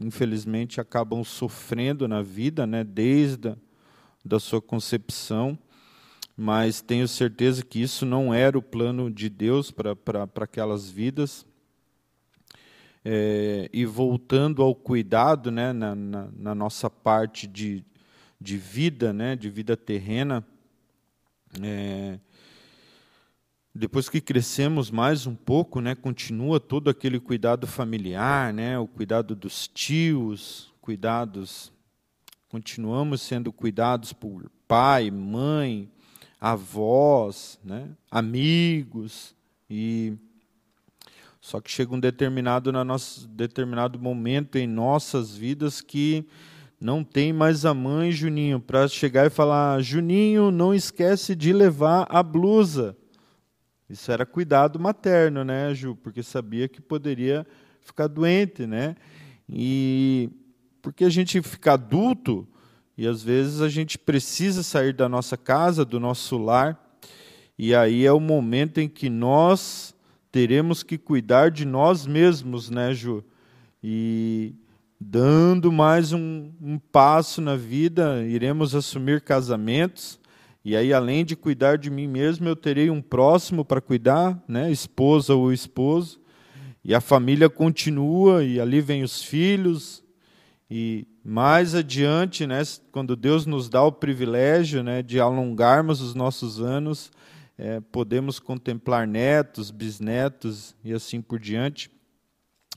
infelizmente 0.00 0.80
acabam 0.80 1.24
sofrendo 1.24 2.06
na 2.06 2.22
vida, 2.22 2.66
né, 2.66 2.84
desde 2.84 3.48
a 3.48 3.56
da 4.28 4.38
sua 4.38 4.60
concepção, 4.60 5.58
mas 6.36 6.80
tenho 6.80 7.08
certeza 7.08 7.64
que 7.64 7.80
isso 7.80 8.04
não 8.04 8.32
era 8.32 8.56
o 8.56 8.62
plano 8.62 9.10
de 9.10 9.28
Deus 9.28 9.70
para 9.70 9.96
aquelas 10.40 10.88
vidas. 10.88 11.46
É, 13.04 13.70
e 13.72 13.86
voltando 13.86 14.62
ao 14.62 14.74
cuidado 14.74 15.50
né, 15.50 15.72
na, 15.72 15.94
na, 15.94 16.28
na, 16.36 16.54
nossa 16.54 16.90
parte 16.90 17.46
de, 17.46 17.82
de 18.40 18.58
vida, 18.58 19.12
né, 19.12 19.34
de 19.34 19.48
vida 19.48 19.76
terrena, 19.76 20.44
é, 21.62 22.18
depois 23.78 24.08
que 24.08 24.20
crescemos 24.20 24.90
mais 24.90 25.24
um 25.24 25.36
pouco, 25.36 25.80
né, 25.80 25.94
continua 25.94 26.58
todo 26.58 26.90
aquele 26.90 27.20
cuidado 27.20 27.64
familiar, 27.64 28.52
né, 28.52 28.76
o 28.76 28.88
cuidado 28.88 29.36
dos 29.36 29.68
tios, 29.68 30.74
cuidados, 30.80 31.72
continuamos 32.48 33.22
sendo 33.22 33.52
cuidados 33.52 34.12
por 34.12 34.50
pai, 34.66 35.12
mãe, 35.12 35.88
avós, 36.40 37.60
né, 37.62 37.88
amigos 38.10 39.32
e 39.70 40.14
só 41.40 41.60
que 41.60 41.70
chega 41.70 41.94
um 41.94 42.00
determinado, 42.00 42.72
na 42.72 42.84
nossa, 42.84 43.28
determinado 43.28 43.96
momento 43.96 44.58
em 44.58 44.66
nossas 44.66 45.36
vidas 45.36 45.80
que 45.80 46.26
não 46.80 47.04
tem 47.04 47.32
mais 47.32 47.64
a 47.64 47.72
mãe 47.72 48.10
Juninho 48.10 48.58
para 48.60 48.88
chegar 48.88 49.26
e 49.26 49.30
falar: 49.30 49.80
Juninho, 49.80 50.50
não 50.50 50.74
esquece 50.74 51.34
de 51.34 51.52
levar 51.52 52.06
a 52.10 52.22
blusa. 52.22 52.97
Isso 53.88 54.12
era 54.12 54.26
cuidado 54.26 54.78
materno, 54.78 55.44
né, 55.44 55.74
Ju? 55.74 55.96
Porque 55.96 56.22
sabia 56.22 56.68
que 56.68 56.80
poderia 56.80 57.46
ficar 57.80 58.06
doente, 58.06 58.66
né? 58.66 58.96
E 59.48 60.30
porque 60.82 61.04
a 61.04 61.08
gente 61.08 61.40
fica 61.42 61.72
adulto 61.72 62.46
e 62.96 63.06
às 63.06 63.22
vezes 63.22 63.60
a 63.60 63.68
gente 63.68 63.96
precisa 63.96 64.62
sair 64.62 64.92
da 64.92 65.08
nossa 65.08 65.36
casa, 65.36 65.84
do 65.84 65.98
nosso 66.00 66.36
lar, 66.36 66.78
e 67.58 67.74
aí 67.74 68.04
é 68.04 68.12
o 68.12 68.20
momento 68.20 68.78
em 68.78 68.88
que 68.88 69.08
nós 69.08 69.94
teremos 70.30 70.82
que 70.82 70.98
cuidar 70.98 71.50
de 71.50 71.64
nós 71.64 72.06
mesmos, 72.06 72.70
né, 72.70 72.92
Ju? 72.92 73.24
E 73.82 74.54
dando 75.00 75.70
mais 75.72 76.12
um, 76.12 76.50
um 76.60 76.78
passo 76.78 77.40
na 77.40 77.56
vida, 77.56 78.24
iremos 78.26 78.74
assumir 78.74 79.20
casamentos. 79.20 80.18
E 80.68 80.76
aí, 80.76 80.92
além 80.92 81.24
de 81.24 81.34
cuidar 81.34 81.78
de 81.78 81.88
mim 81.88 82.06
mesmo, 82.06 82.46
eu 82.46 82.54
terei 82.54 82.90
um 82.90 83.00
próximo 83.00 83.64
para 83.64 83.80
cuidar, 83.80 84.38
né? 84.46 84.70
esposa 84.70 85.34
ou 85.34 85.50
esposo. 85.50 86.20
E 86.84 86.94
a 86.94 87.00
família 87.00 87.48
continua, 87.48 88.44
e 88.44 88.60
ali 88.60 88.82
vem 88.82 89.02
os 89.02 89.22
filhos. 89.22 90.04
E 90.70 91.06
mais 91.24 91.74
adiante, 91.74 92.46
né, 92.46 92.60
quando 92.92 93.16
Deus 93.16 93.46
nos 93.46 93.70
dá 93.70 93.82
o 93.82 93.90
privilégio 93.90 94.82
né, 94.82 95.02
de 95.02 95.18
alongarmos 95.18 96.02
os 96.02 96.14
nossos 96.14 96.60
anos, 96.60 97.10
é, 97.56 97.80
podemos 97.80 98.38
contemplar 98.38 99.06
netos, 99.06 99.70
bisnetos 99.70 100.76
e 100.84 100.92
assim 100.92 101.22
por 101.22 101.38
diante. 101.38 101.90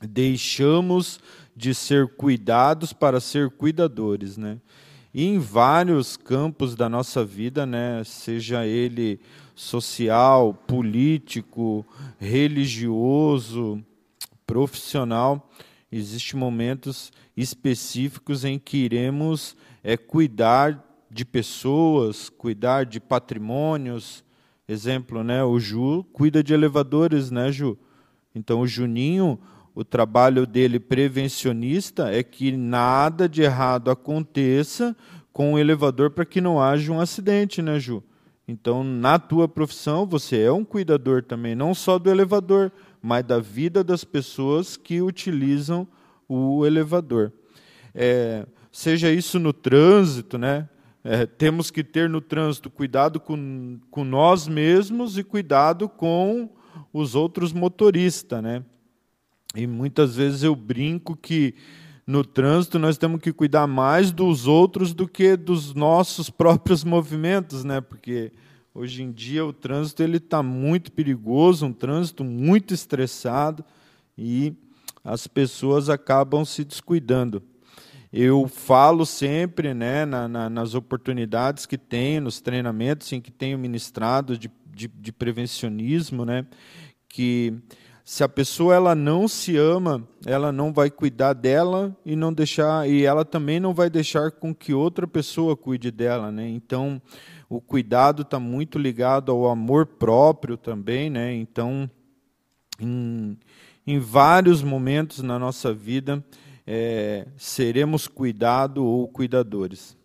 Deixamos 0.00 1.20
de 1.54 1.74
ser 1.74 2.08
cuidados 2.16 2.94
para 2.94 3.20
ser 3.20 3.50
cuidadores, 3.50 4.38
né? 4.38 4.58
E 5.14 5.26
em 5.26 5.38
vários 5.38 6.16
campos 6.16 6.74
da 6.74 6.88
nossa 6.88 7.24
vida, 7.24 7.66
né, 7.66 8.02
seja 8.04 8.66
ele 8.66 9.20
social, 9.54 10.54
político, 10.54 11.84
religioso, 12.18 13.82
profissional, 14.46 15.50
existem 15.90 16.38
momentos 16.38 17.12
específicos 17.36 18.44
em 18.44 18.58
que 18.58 18.78
iremos 18.78 19.56
é, 19.84 19.96
cuidar 19.96 20.82
de 21.10 21.24
pessoas, 21.24 22.30
cuidar 22.30 22.86
de 22.86 22.98
patrimônios, 22.98 24.24
Exemplo, 24.72 25.24
né? 25.24 25.42
O 25.44 25.58
Ju 25.58 26.04
cuida 26.12 26.42
de 26.42 26.54
elevadores, 26.54 27.30
né, 27.30 27.50
Ju? 27.50 27.76
Então 28.34 28.60
o 28.60 28.66
Juninho, 28.66 29.38
o 29.74 29.84
trabalho 29.84 30.46
dele 30.46 30.78
prevencionista 30.78 32.12
é 32.12 32.22
que 32.22 32.52
nada 32.52 33.28
de 33.28 33.42
errado 33.42 33.90
aconteça 33.90 34.94
com 35.32 35.54
o 35.54 35.58
elevador 35.58 36.10
para 36.10 36.26
que 36.26 36.40
não 36.40 36.60
haja 36.60 36.92
um 36.92 37.00
acidente, 37.00 37.62
né, 37.62 37.78
Ju? 37.78 38.02
Então, 38.46 38.84
na 38.84 39.18
tua 39.18 39.48
profissão, 39.48 40.04
você 40.04 40.42
é 40.42 40.52
um 40.52 40.64
cuidador 40.64 41.22
também, 41.22 41.54
não 41.54 41.74
só 41.74 41.98
do 41.98 42.10
elevador, 42.10 42.70
mas 43.00 43.24
da 43.24 43.38
vida 43.38 43.82
das 43.82 44.04
pessoas 44.04 44.76
que 44.76 45.00
utilizam 45.00 45.86
o 46.28 46.66
elevador. 46.66 47.32
É, 47.94 48.46
seja 48.70 49.10
isso 49.10 49.38
no 49.38 49.52
trânsito, 49.52 50.36
né? 50.36 50.68
É, 51.04 51.26
temos 51.26 51.70
que 51.70 51.82
ter 51.82 52.08
no 52.08 52.20
trânsito 52.20 52.70
cuidado 52.70 53.18
com, 53.18 53.78
com 53.90 54.04
nós 54.04 54.46
mesmos 54.46 55.18
e 55.18 55.24
cuidado 55.24 55.88
com 55.88 56.48
os 56.92 57.14
outros 57.14 57.52
motoristas, 57.52 58.42
né? 58.42 58.62
E 59.54 59.66
muitas 59.66 60.16
vezes 60.16 60.42
eu 60.42 60.56
brinco 60.56 61.16
que 61.16 61.54
no 62.06 62.24
trânsito 62.24 62.78
nós 62.78 62.98
temos 62.98 63.20
que 63.20 63.32
cuidar 63.32 63.66
mais 63.66 64.10
dos 64.10 64.46
outros 64.46 64.92
do 64.92 65.06
que 65.06 65.36
dos 65.36 65.74
nossos 65.74 66.28
próprios 66.30 66.82
movimentos, 66.84 67.64
né? 67.64 67.80
Porque 67.80 68.32
hoje 68.74 69.02
em 69.02 69.12
dia 69.12 69.44
o 69.44 69.52
trânsito 69.52 70.02
ele 70.02 70.16
está 70.16 70.42
muito 70.42 70.90
perigoso, 70.92 71.66
um 71.66 71.72
trânsito 71.72 72.24
muito 72.24 72.72
estressado 72.72 73.64
e 74.16 74.54
as 75.04 75.26
pessoas 75.26 75.88
acabam 75.88 76.44
se 76.44 76.64
descuidando. 76.64 77.42
Eu 78.12 78.46
falo 78.46 79.06
sempre, 79.06 79.72
né, 79.72 80.04
na, 80.04 80.28
na, 80.28 80.50
nas 80.50 80.74
oportunidades 80.74 81.64
que 81.64 81.78
tenho, 81.78 82.22
nos 82.22 82.42
treinamentos 82.42 83.10
em 83.10 83.22
que 83.22 83.30
tenho 83.30 83.58
ministrado 83.58 84.36
de, 84.36 84.50
de, 84.70 84.86
de 84.86 85.12
prevencionismo, 85.12 86.26
né, 86.26 86.46
que 87.08 87.54
Se 88.04 88.24
a 88.24 88.28
pessoa 88.28 88.74
ela 88.74 88.94
não 88.94 89.28
se 89.28 89.56
ama, 89.56 90.06
ela 90.26 90.50
não 90.50 90.72
vai 90.72 90.90
cuidar 90.90 91.34
dela 91.34 91.96
e 92.04 92.16
não 92.16 92.32
deixar 92.32 92.88
e 92.88 93.04
ela 93.04 93.24
também 93.24 93.60
não 93.60 93.72
vai 93.72 93.88
deixar 93.88 94.32
com 94.32 94.52
que 94.52 94.74
outra 94.74 95.06
pessoa 95.06 95.56
cuide 95.56 95.90
dela, 95.90 96.32
né? 96.32 96.48
Então, 96.48 97.00
o 97.48 97.60
cuidado 97.60 98.22
está 98.22 98.40
muito 98.40 98.76
ligado 98.76 99.30
ao 99.30 99.48
amor 99.48 99.86
próprio 99.86 100.56
também, 100.56 101.08
né? 101.08 101.32
Então, 101.32 101.88
em, 102.80 103.38
em 103.86 104.00
vários 104.00 104.62
momentos 104.62 105.20
na 105.22 105.38
nossa 105.38 105.72
vida, 105.72 106.24
é, 106.66 107.28
seremos 107.36 108.08
cuidado 108.08 108.84
ou 108.84 109.06
cuidadores. 109.06 109.96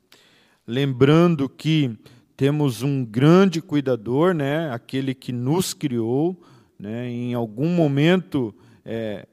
Lembrando 0.67 1.49
que 1.49 1.97
temos 2.35 2.83
um 2.83 3.03
grande 3.03 3.59
cuidador, 3.59 4.35
né? 4.35 4.69
Aquele 4.71 5.15
que 5.15 5.31
nos 5.31 5.73
criou, 5.73 6.39
né? 6.79 7.09
Em 7.09 7.33
algum 7.33 7.69
momento 7.69 8.53
é, 8.85 9.25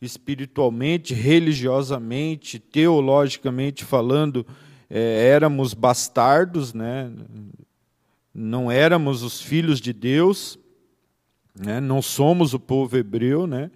espiritualmente, 0.00 1.14
religiosamente, 1.14 2.58
teologicamente 2.58 3.84
falando, 3.84 4.46
é, 4.90 5.28
éramos 5.28 5.74
bastardos, 5.74 6.74
né? 6.74 7.10
não 8.34 8.70
éramos 8.70 9.22
os 9.22 9.40
filhos 9.40 9.80
de 9.80 9.92
Deus, 9.92 10.58
né? 11.58 11.80
não 11.80 12.02
somos 12.02 12.52
o 12.52 12.60
povo 12.60 12.96
hebreu, 12.96 13.46
né? 13.46 13.70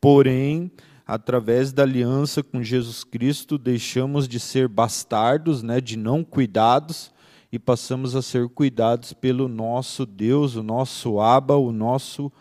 porém, 0.00 0.70
através 1.06 1.72
da 1.72 1.82
aliança 1.82 2.42
com 2.42 2.62
Jesus 2.62 3.02
Cristo, 3.02 3.58
deixamos 3.58 4.28
de 4.28 4.38
ser 4.38 4.68
bastardos, 4.68 5.62
né? 5.62 5.80
de 5.80 5.96
não 5.96 6.22
cuidados, 6.22 7.12
e 7.50 7.58
passamos 7.58 8.16
a 8.16 8.22
ser 8.22 8.48
cuidados 8.48 9.12
pelo 9.12 9.46
nosso 9.48 10.04
Deus, 10.04 10.56
o 10.56 10.62
nosso 10.62 11.20
Abba, 11.20 11.56
o 11.56 11.70
nosso 11.70 12.32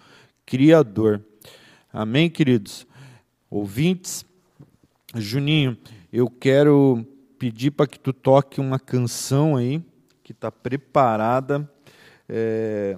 Criador. 0.45 1.23
Amém, 1.91 2.29
queridos? 2.29 2.85
Ouvintes, 3.49 4.25
Juninho, 5.15 5.77
eu 6.11 6.29
quero 6.29 7.05
pedir 7.37 7.71
para 7.71 7.87
que 7.87 7.99
tu 7.99 8.11
toque 8.11 8.59
uma 8.59 8.79
canção 8.79 9.55
aí, 9.55 9.83
que 10.23 10.31
está 10.31 10.51
preparada. 10.51 11.69
É, 12.27 12.97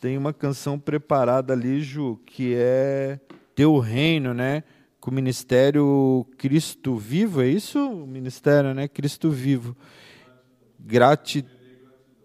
tem 0.00 0.16
uma 0.16 0.32
canção 0.32 0.78
preparada 0.78 1.52
ali, 1.52 1.80
Ju, 1.80 2.20
que 2.26 2.54
é 2.54 3.18
Teu 3.54 3.78
Reino, 3.78 4.32
né? 4.34 4.62
Com 5.00 5.10
o 5.10 5.14
Ministério 5.14 6.26
Cristo 6.36 6.96
Vivo, 6.96 7.42
é 7.42 7.48
isso? 7.48 7.78
O 7.78 8.06
Ministério, 8.06 8.74
né? 8.74 8.86
Cristo 8.86 9.30
Vivo. 9.30 9.76
Gratidão. 10.78 11.50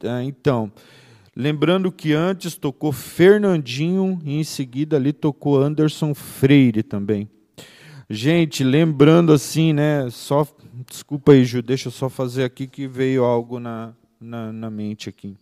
É, 0.04 0.24
então, 0.24 0.72
lembrando 1.36 1.92
que 1.92 2.14
antes 2.14 2.56
tocou 2.56 2.92
Fernandinho 2.92 4.20
e 4.24 4.40
em 4.40 4.44
seguida 4.44 4.98
ali 4.98 5.14
tocou 5.14 5.62
Anderson 5.62 6.14
Freire 6.14 6.84
também. 6.84 7.30
Gente, 8.10 8.64
lembrando 8.64 9.32
assim, 9.32 9.72
né? 9.72 10.10
Só 10.10 10.46
desculpa 10.90 11.32
aí, 11.32 11.46
Ju, 11.46 11.62
deixa 11.62 11.88
eu 11.88 11.92
só 11.92 12.10
fazer 12.10 12.44
aqui 12.44 12.68
que 12.68 12.88
veio 12.88 13.24
algo 13.24 13.60
na, 13.60 13.94
na, 14.20 14.52
na 14.52 14.70
mente 14.70 15.08
aqui. 15.08 15.38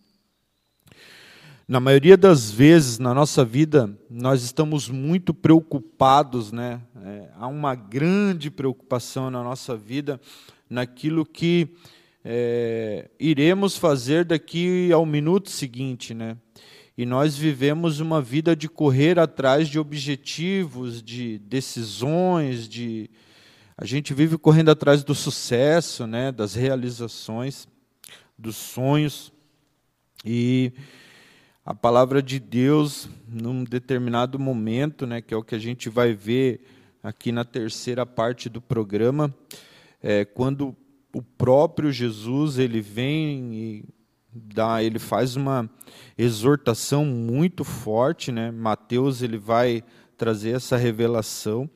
Na 1.66 1.78
maioria 1.78 2.16
das 2.16 2.50
vezes 2.50 2.98
na 2.98 3.14
nossa 3.14 3.44
vida, 3.44 3.96
nós 4.10 4.42
estamos 4.42 4.88
muito 4.88 5.32
preocupados, 5.32 6.50
né? 6.50 6.80
É, 7.04 7.28
há 7.36 7.46
uma 7.46 7.74
grande 7.74 8.50
preocupação 8.50 9.30
na 9.30 9.42
nossa 9.42 9.76
vida 9.76 10.20
naquilo 10.68 11.24
que 11.24 11.68
é, 12.24 13.10
iremos 13.18 13.76
fazer 13.76 14.24
daqui 14.24 14.92
ao 14.92 15.06
minuto 15.06 15.50
seguinte, 15.50 16.12
né? 16.12 16.36
E 16.96 17.06
nós 17.06 17.36
vivemos 17.36 17.98
uma 17.98 18.20
vida 18.20 18.54
de 18.54 18.68
correr 18.68 19.18
atrás 19.18 19.68
de 19.68 19.78
objetivos, 19.78 21.02
de 21.02 21.38
decisões, 21.38 22.68
de 22.68 23.08
a 23.80 23.86
gente 23.86 24.12
vive 24.12 24.36
correndo 24.36 24.70
atrás 24.70 25.02
do 25.02 25.14
sucesso, 25.14 26.06
né, 26.06 26.30
das 26.30 26.54
realizações, 26.54 27.66
dos 28.36 28.54
sonhos. 28.54 29.32
E 30.22 30.70
a 31.64 31.74
palavra 31.74 32.22
de 32.22 32.38
Deus, 32.38 33.08
num 33.26 33.64
determinado 33.64 34.38
momento, 34.38 35.06
né, 35.06 35.22
que 35.22 35.32
é 35.32 35.36
o 35.38 35.42
que 35.42 35.54
a 35.54 35.58
gente 35.58 35.88
vai 35.88 36.12
ver 36.12 36.60
aqui 37.02 37.32
na 37.32 37.42
terceira 37.42 38.04
parte 38.04 38.50
do 38.50 38.60
programa, 38.60 39.34
é, 40.02 40.26
quando 40.26 40.76
o 41.12 41.22
próprio 41.22 41.92
Jesus 41.92 42.58
ele 42.58 42.80
vem 42.80 43.54
e 43.54 43.84
dá, 44.32 44.82
ele 44.82 44.98
faz 44.98 45.36
uma 45.36 45.68
exortação 46.16 47.04
muito 47.04 47.64
forte, 47.64 48.30
né? 48.30 48.50
Mateus 48.50 49.22
ele 49.22 49.38
vai 49.38 49.82
trazer 50.16 50.50
essa 50.50 50.76
revelação 50.76 51.68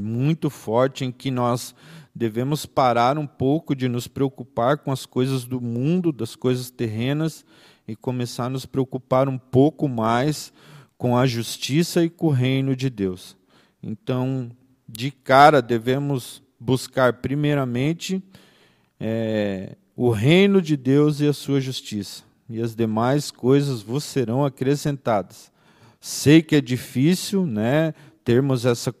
muito 0.00 0.50
forte 0.50 1.04
em 1.04 1.12
que 1.12 1.30
nós 1.30 1.74
devemos 2.14 2.66
parar 2.66 3.18
um 3.18 3.26
pouco 3.26 3.74
de 3.74 3.88
nos 3.88 4.08
preocupar 4.08 4.78
com 4.78 4.92
as 4.92 5.06
coisas 5.06 5.44
do 5.44 5.60
mundo, 5.60 6.12
das 6.12 6.34
coisas 6.34 6.70
terrenas 6.70 7.44
e 7.86 7.94
começar 7.94 8.46
a 8.46 8.50
nos 8.50 8.66
preocupar 8.66 9.28
um 9.28 9.38
pouco 9.38 9.88
mais 9.88 10.52
com 10.98 11.16
a 11.16 11.26
justiça 11.26 12.02
e 12.02 12.10
com 12.10 12.28
o 12.28 12.30
reino 12.30 12.74
de 12.74 12.90
Deus. 12.90 13.36
Então, 13.82 14.50
de 14.88 15.10
cara, 15.10 15.60
devemos 15.60 16.42
buscar 16.66 17.12
primeiramente 17.12 18.20
é, 18.98 19.76
o 19.94 20.10
reino 20.10 20.60
de 20.60 20.76
Deus 20.76 21.20
e 21.20 21.28
a 21.28 21.32
sua 21.32 21.60
justiça, 21.60 22.24
e 22.50 22.60
as 22.60 22.74
demais 22.74 23.30
coisas 23.30 23.82
vos 23.82 24.02
serão 24.02 24.44
acrescentadas. 24.44 25.52
Sei 26.00 26.42
que 26.42 26.56
é 26.56 26.60
difícil, 26.60 27.46
né, 27.46 27.94
termos 28.24 28.66
essa 28.66 28.92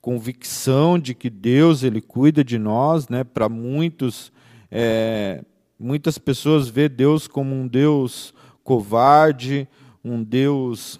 convicção 0.00 0.98
de 0.98 1.14
que 1.14 1.28
Deus 1.28 1.82
ele 1.82 2.00
cuida 2.00 2.42
de 2.42 2.58
nós, 2.58 3.08
né? 3.08 3.22
Para 3.22 3.48
muitos, 3.48 4.32
é, 4.70 5.44
muitas 5.78 6.18
pessoas 6.18 6.68
vê 6.68 6.88
Deus 6.88 7.28
como 7.28 7.54
um 7.54 7.68
Deus 7.68 8.34
covarde, 8.64 9.68
um 10.02 10.24
Deus 10.24 10.98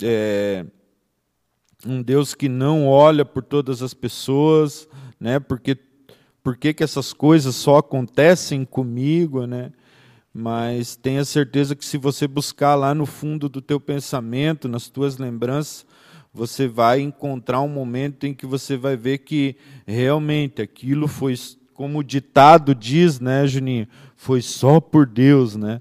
é, 0.00 0.64
um 1.84 2.02
Deus 2.02 2.34
que 2.34 2.48
não 2.48 2.86
olha 2.86 3.24
por 3.24 3.42
todas 3.42 3.82
as 3.82 3.94
pessoas, 3.94 4.88
né? 5.18 5.38
Porque 5.38 5.76
por 6.42 6.56
que, 6.56 6.72
que 6.72 6.84
essas 6.84 7.12
coisas 7.12 7.54
só 7.54 7.78
acontecem 7.78 8.64
comigo, 8.64 9.46
né? 9.46 9.72
Mas 10.32 10.94
tenha 10.94 11.24
certeza 11.24 11.74
que 11.74 11.84
se 11.84 11.96
você 11.96 12.28
buscar 12.28 12.74
lá 12.74 12.94
no 12.94 13.06
fundo 13.06 13.48
do 13.48 13.60
teu 13.60 13.80
pensamento, 13.80 14.68
nas 14.68 14.88
tuas 14.88 15.16
lembranças, 15.16 15.86
você 16.32 16.68
vai 16.68 17.00
encontrar 17.00 17.62
um 17.62 17.68
momento 17.68 18.26
em 18.26 18.34
que 18.34 18.44
você 18.44 18.76
vai 18.76 18.96
ver 18.96 19.18
que 19.18 19.56
realmente 19.86 20.60
aquilo 20.60 21.08
foi, 21.08 21.34
como 21.72 22.00
o 22.00 22.04
ditado 22.04 22.74
diz, 22.74 23.18
né, 23.18 23.46
Juninho, 23.46 23.88
foi 24.14 24.42
só 24.42 24.78
por 24.78 25.06
Deus, 25.06 25.56
né? 25.56 25.80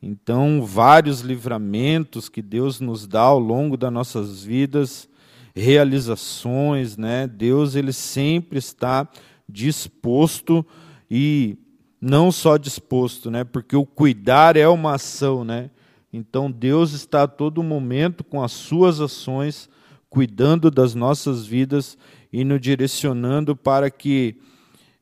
Então, 0.00 0.64
vários 0.64 1.20
livramentos 1.22 2.28
que 2.28 2.40
Deus 2.40 2.80
nos 2.80 3.06
dá 3.06 3.22
ao 3.22 3.40
longo 3.40 3.76
das 3.76 3.92
nossas 3.92 4.44
vidas, 4.44 5.08
realizações, 5.56 6.98
né? 6.98 7.26
Deus 7.26 7.74
ele 7.74 7.92
sempre 7.92 8.58
está 8.58 9.08
disposto 9.48 10.64
e 11.10 11.56
não 11.98 12.30
só 12.30 12.58
disposto, 12.58 13.30
né? 13.30 13.42
Porque 13.42 13.74
o 13.74 13.86
cuidar 13.86 14.56
é 14.56 14.68
uma 14.68 14.94
ação, 14.94 15.44
né? 15.44 15.70
Então 16.12 16.50
Deus 16.50 16.92
está 16.92 17.22
a 17.22 17.28
todo 17.28 17.62
momento 17.62 18.22
com 18.22 18.42
as 18.42 18.52
suas 18.52 19.00
ações 19.00 19.68
cuidando 20.10 20.70
das 20.70 20.94
nossas 20.94 21.46
vidas 21.46 21.96
e 22.32 22.44
nos 22.44 22.60
direcionando 22.60 23.56
para 23.56 23.90
que 23.90 24.36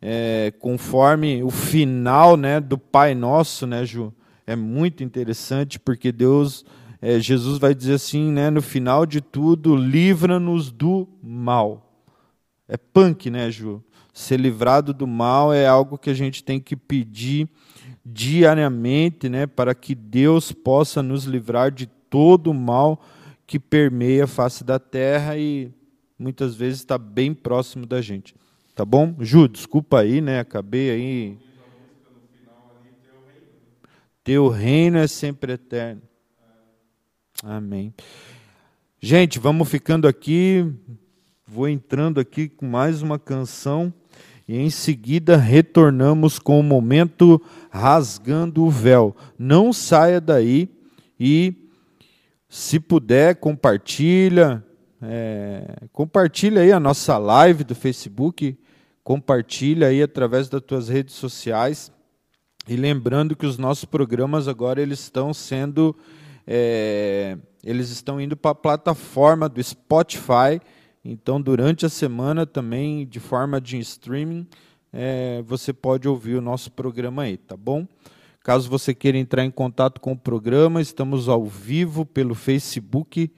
é, 0.00 0.52
conforme 0.58 1.42
o 1.42 1.50
final, 1.50 2.36
né, 2.36 2.60
do 2.60 2.76
Pai 2.76 3.14
Nosso, 3.14 3.66
né, 3.66 3.86
Ju, 3.86 4.12
é 4.46 4.54
muito 4.54 5.02
interessante 5.02 5.78
porque 5.78 6.12
Deus, 6.12 6.64
é, 7.04 7.20
Jesus 7.20 7.58
vai 7.58 7.74
dizer 7.74 7.94
assim, 7.94 8.32
né, 8.32 8.48
no 8.48 8.62
final 8.62 9.04
de 9.04 9.20
tudo, 9.20 9.76
livra-nos 9.76 10.72
do 10.72 11.06
mal. 11.22 12.02
É 12.66 12.78
punk, 12.78 13.28
né, 13.28 13.50
Ju? 13.50 13.84
ser 14.14 14.38
livrado 14.38 14.94
do 14.94 15.06
mal 15.08 15.52
é 15.52 15.66
algo 15.66 15.98
que 15.98 16.08
a 16.08 16.14
gente 16.14 16.42
tem 16.42 16.60
que 16.60 16.76
pedir 16.76 17.48
diariamente, 18.06 19.28
né, 19.28 19.46
para 19.46 19.74
que 19.74 19.94
Deus 19.94 20.52
possa 20.52 21.02
nos 21.02 21.24
livrar 21.24 21.70
de 21.72 21.86
todo 22.08 22.52
o 22.52 22.54
mal 22.54 23.04
que 23.46 23.58
permeia 23.58 24.24
a 24.24 24.28
face 24.28 24.62
da 24.62 24.78
terra 24.78 25.36
e 25.36 25.70
muitas 26.18 26.54
vezes 26.54 26.78
está 26.78 26.96
bem 26.96 27.34
próximo 27.34 27.84
da 27.84 28.00
gente. 28.00 28.34
Tá 28.74 28.84
bom? 28.84 29.14
Ju, 29.20 29.46
desculpa 29.46 30.00
aí, 30.00 30.20
né? 30.20 30.40
Acabei 30.40 30.90
aí. 30.90 31.38
Teu 34.24 34.48
reino 34.48 34.98
é 34.98 35.06
sempre 35.06 35.52
eterno. 35.52 36.02
Amém. 37.42 37.92
Gente, 39.00 39.38
vamos 39.38 39.68
ficando 39.68 40.06
aqui. 40.06 40.72
Vou 41.46 41.68
entrando 41.68 42.20
aqui 42.20 42.48
com 42.48 42.66
mais 42.66 43.02
uma 43.02 43.18
canção 43.18 43.92
e 44.46 44.56
em 44.56 44.70
seguida 44.70 45.36
retornamos 45.36 46.38
com 46.38 46.58
o 46.58 46.62
momento 46.62 47.40
rasgando 47.70 48.64
o 48.64 48.70
véu. 48.70 49.14
Não 49.38 49.72
saia 49.72 50.20
daí 50.20 50.68
e 51.18 51.54
Se 52.48 52.78
puder, 52.78 53.34
compartilha. 53.36 54.64
É, 55.02 55.82
compartilha 55.92 56.62
aí 56.62 56.70
a 56.70 56.78
nossa 56.78 57.18
live 57.18 57.64
do 57.64 57.74
Facebook. 57.74 58.56
Compartilha 59.02 59.88
aí 59.88 60.00
através 60.00 60.48
das 60.48 60.62
tuas 60.62 60.88
redes 60.88 61.14
sociais. 61.14 61.90
E 62.68 62.76
lembrando 62.76 63.34
que 63.34 63.44
os 63.44 63.58
nossos 63.58 63.84
programas 63.84 64.46
agora 64.46 64.80
eles 64.80 65.00
estão 65.00 65.34
sendo. 65.34 65.96
É, 66.46 67.38
eles 67.62 67.90
estão 67.90 68.20
indo 68.20 68.36
para 68.36 68.50
a 68.50 68.54
plataforma 68.54 69.48
do 69.48 69.62
Spotify. 69.62 70.60
Então, 71.04 71.40
durante 71.40 71.86
a 71.86 71.88
semana 71.88 72.46
também, 72.46 73.06
de 73.06 73.20
forma 73.20 73.60
de 73.60 73.78
streaming, 73.78 74.46
é, 74.92 75.42
você 75.46 75.72
pode 75.72 76.08
ouvir 76.08 76.36
o 76.36 76.40
nosso 76.40 76.70
programa 76.70 77.22
aí, 77.22 77.36
tá 77.36 77.56
bom? 77.56 77.86
Caso 78.42 78.68
você 78.68 78.94
queira 78.94 79.16
entrar 79.16 79.44
em 79.44 79.50
contato 79.50 80.00
com 80.00 80.12
o 80.12 80.18
programa, 80.18 80.80
estamos 80.80 81.28
ao 81.28 81.46
vivo 81.46 82.04
pelo 82.04 82.34
Facebook 82.34 83.30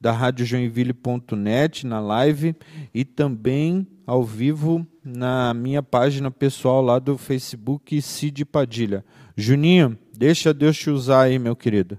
da 0.00 0.12
radiojoinville.net 0.12 1.86
na 1.86 2.00
live 2.00 2.54
e 2.92 3.04
também 3.04 3.86
ao 4.06 4.22
vivo 4.22 4.86
na 5.04 5.52
minha 5.52 5.82
página 5.82 6.30
pessoal 6.30 6.82
lá 6.82 6.98
do 6.98 7.18
Facebook 7.18 8.00
Cid 8.00 8.44
Padilha. 8.44 9.04
Juninho, 9.36 9.98
deixa 10.16 10.54
Deus 10.54 10.76
te 10.76 10.90
usar 10.90 11.22
aí, 11.22 11.38
meu 11.38 11.56
querido. 11.56 11.98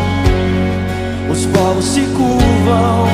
os 1.31 1.45
povos 1.45 1.85
se 1.85 2.01
curvam, 2.01 3.07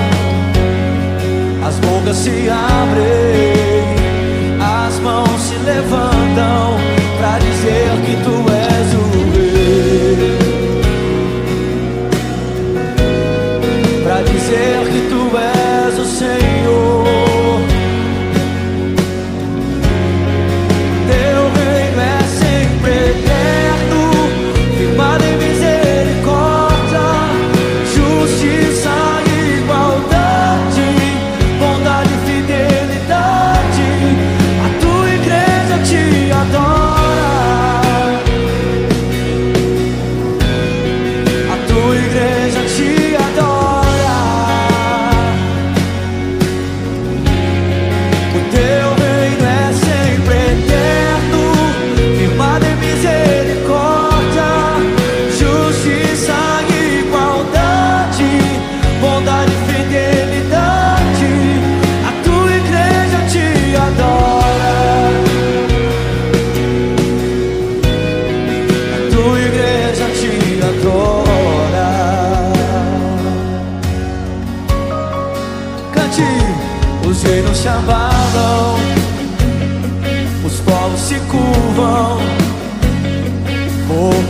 as 1.65 1.75
bocas 1.79 2.17
se 2.17 2.49
abrem, 2.49 3.95
as 4.59 4.99
mãos 4.99 5.39
se 5.41 5.55
levantam 5.57 6.77
para 7.19 7.37
dizer 7.37 7.89
que 8.05 8.15
tu 8.23 8.45
és 8.51 8.93
o 8.95 9.03
rei. 9.33 10.37
Para 14.03 14.21
dizer 14.23 14.87
que 14.91 15.01
tu 15.09 15.21
és 15.37 15.99
o 15.99 16.05
Senhor. 16.05 16.96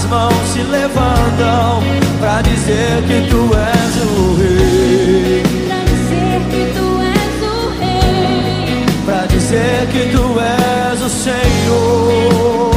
as 0.00 0.06
mãos 0.06 0.48
se 0.52 0.62
levantam 0.62 1.82
para 2.18 2.40
dizer 2.42 3.02
que 3.06 3.28
tu 3.28 3.50
és 3.54 3.96
o 4.02 4.34
rei. 4.36 5.42
Para 5.68 5.84
dizer 5.84 6.40
que 6.50 6.62
tu 6.74 6.86
és 7.02 7.42
o 7.42 7.54
rei. 7.78 8.86
Para 9.04 9.26
dizer 9.26 9.86
que 9.92 10.02
tu 10.10 10.24
és 10.40 11.02
o 11.02 11.08
Senhor. 11.10 12.70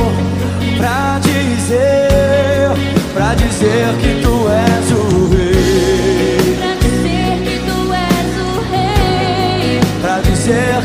Para 0.78 1.19
dizer, 1.19 2.71
para 3.13 3.36
dizer 3.36 3.95
que 4.01 4.21
tu 4.21 4.49
és 4.49 4.91
o 4.91 5.30
rei. 5.34 6.57
Para 6.59 6.76
dizer 6.76 7.34
que 7.45 7.55
tu 7.67 7.93
és 7.93 8.32
o 8.38 8.51
rei. 8.71 9.82
Para 10.01 10.21
dizer 10.21 10.82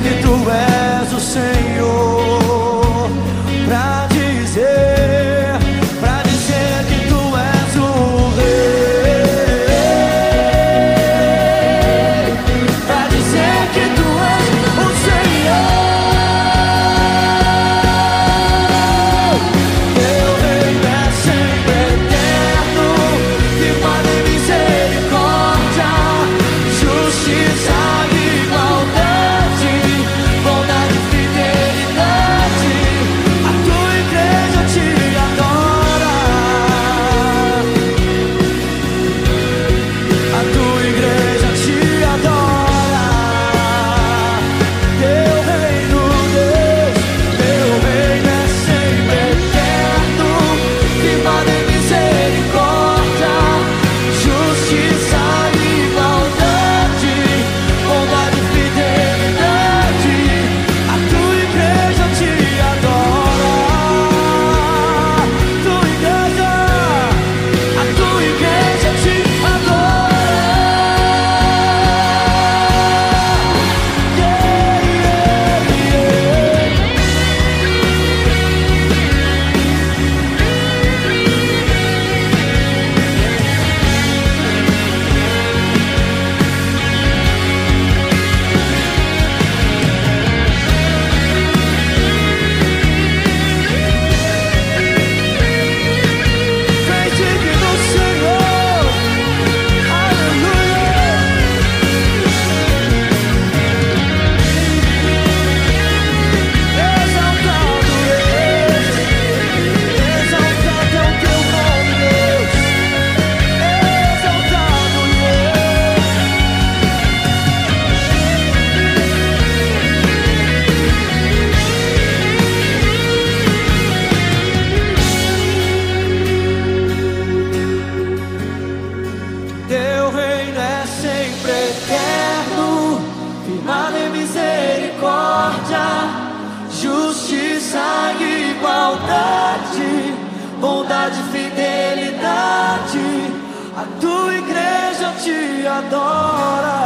A 143.79 143.85
tua 144.01 144.35
igreja 144.35 145.13
te 145.23 145.65
adora. 145.65 146.79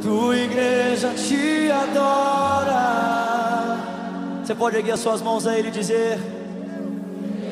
Tua 0.00 0.36
igreja 0.36 1.08
te 1.14 1.68
adora. 1.68 2.78
Você 4.44 4.54
pode 4.54 4.76
erguer 4.76 4.92
as 4.92 5.00
suas 5.00 5.20
mãos 5.20 5.48
a 5.48 5.58
Ele 5.58 5.66
e 5.66 5.72
dizer: 5.72 6.16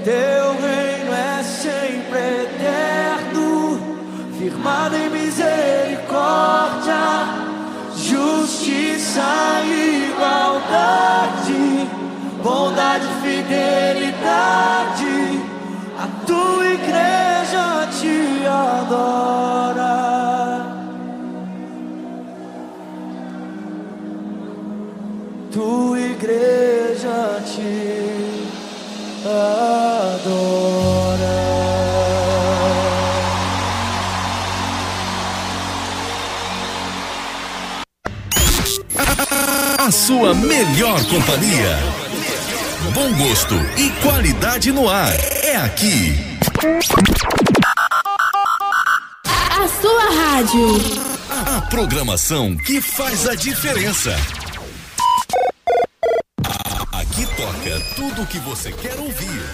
Teu 0.04 0.52
reino 0.52 1.12
é 1.12 1.42
sempre 1.42 2.44
eterno, 2.44 3.80
firmado 4.38 4.94
em 4.94 5.10
misericórdia, 5.10 6.94
justiça 7.96 9.24
e 9.64 10.12
igualdade, 10.12 11.90
bondade 12.46 13.08
fidelidade. 13.22 15.14
A 15.98 16.06
tua 16.24 16.66
igreja 16.66 17.88
te 17.98 18.46
adora. 18.46 19.96
tua 25.50 25.98
igreja 25.98 27.42
te 27.44 27.74
adora. 29.24 30.46
A 39.78 39.90
sua 39.90 40.34
melhor 40.34 41.02
companhia. 41.06 42.05
Bom 42.96 43.12
gosto 43.18 43.54
e 43.76 43.90
qualidade 44.02 44.72
no 44.72 44.88
ar. 44.88 45.12
É 45.44 45.54
aqui. 45.56 46.14
A 49.28 49.68
sua 49.68 50.04
rádio. 50.14 50.78
A 51.28 51.60
programação 51.68 52.56
que 52.56 52.80
faz 52.80 53.28
a 53.28 53.34
diferença. 53.34 54.16
Aqui 56.90 57.26
toca 57.36 57.78
tudo 57.96 58.22
o 58.22 58.26
que 58.26 58.38
você 58.38 58.72
quer 58.72 58.98
ouvir. 58.98 59.44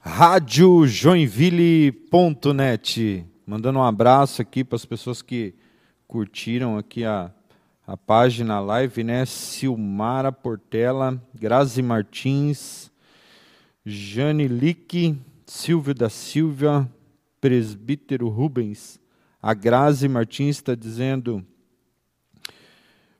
Rádio 0.00 0.84
Joinville.net. 0.84 2.04
Mandando 3.46 3.78
um 3.78 3.84
abraço 3.84 4.42
aqui 4.42 4.64
para 4.64 4.74
as 4.74 4.84
pessoas 4.84 5.22
que 5.22 5.54
curtiram 6.08 6.76
aqui 6.76 7.04
a, 7.04 7.30
a 7.88 7.96
página 7.96 8.60
live, 8.60 9.02
né? 9.02 9.24
Silmara 9.24 10.30
Portela, 10.30 11.18
Grazi 11.34 11.80
Martins, 11.80 12.90
Jane 13.82 14.46
Silvio 15.46 15.94
da 15.94 16.10
Silva, 16.10 16.86
Presbítero 17.40 18.28
Rubens. 18.28 19.00
A 19.40 19.54
Grazi 19.54 20.06
Martins 20.06 20.56
está 20.56 20.74
dizendo: 20.74 21.42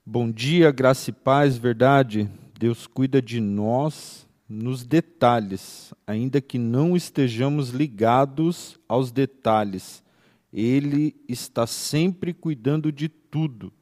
Bom 0.05 0.31
dia, 0.31 0.71
graça 0.71 1.09
e 1.09 1.15
paz, 1.15 1.57
verdade. 1.57 2.29
Deus 2.61 2.87
cuida 2.87 3.23
de 3.23 3.41
nós 3.41 4.29
nos 4.47 4.85
detalhes, 4.85 5.95
ainda 6.07 6.43
que 6.43 6.59
não 6.59 6.95
estejamos 6.95 7.71
ligados 7.71 8.79
aos 8.87 9.11
detalhes. 9.11 10.05
Ele 10.53 11.17
está 11.27 11.67
sempre 11.67 12.35
cuidando 12.35 12.93
de 12.93 13.09
tudo. 13.09 13.73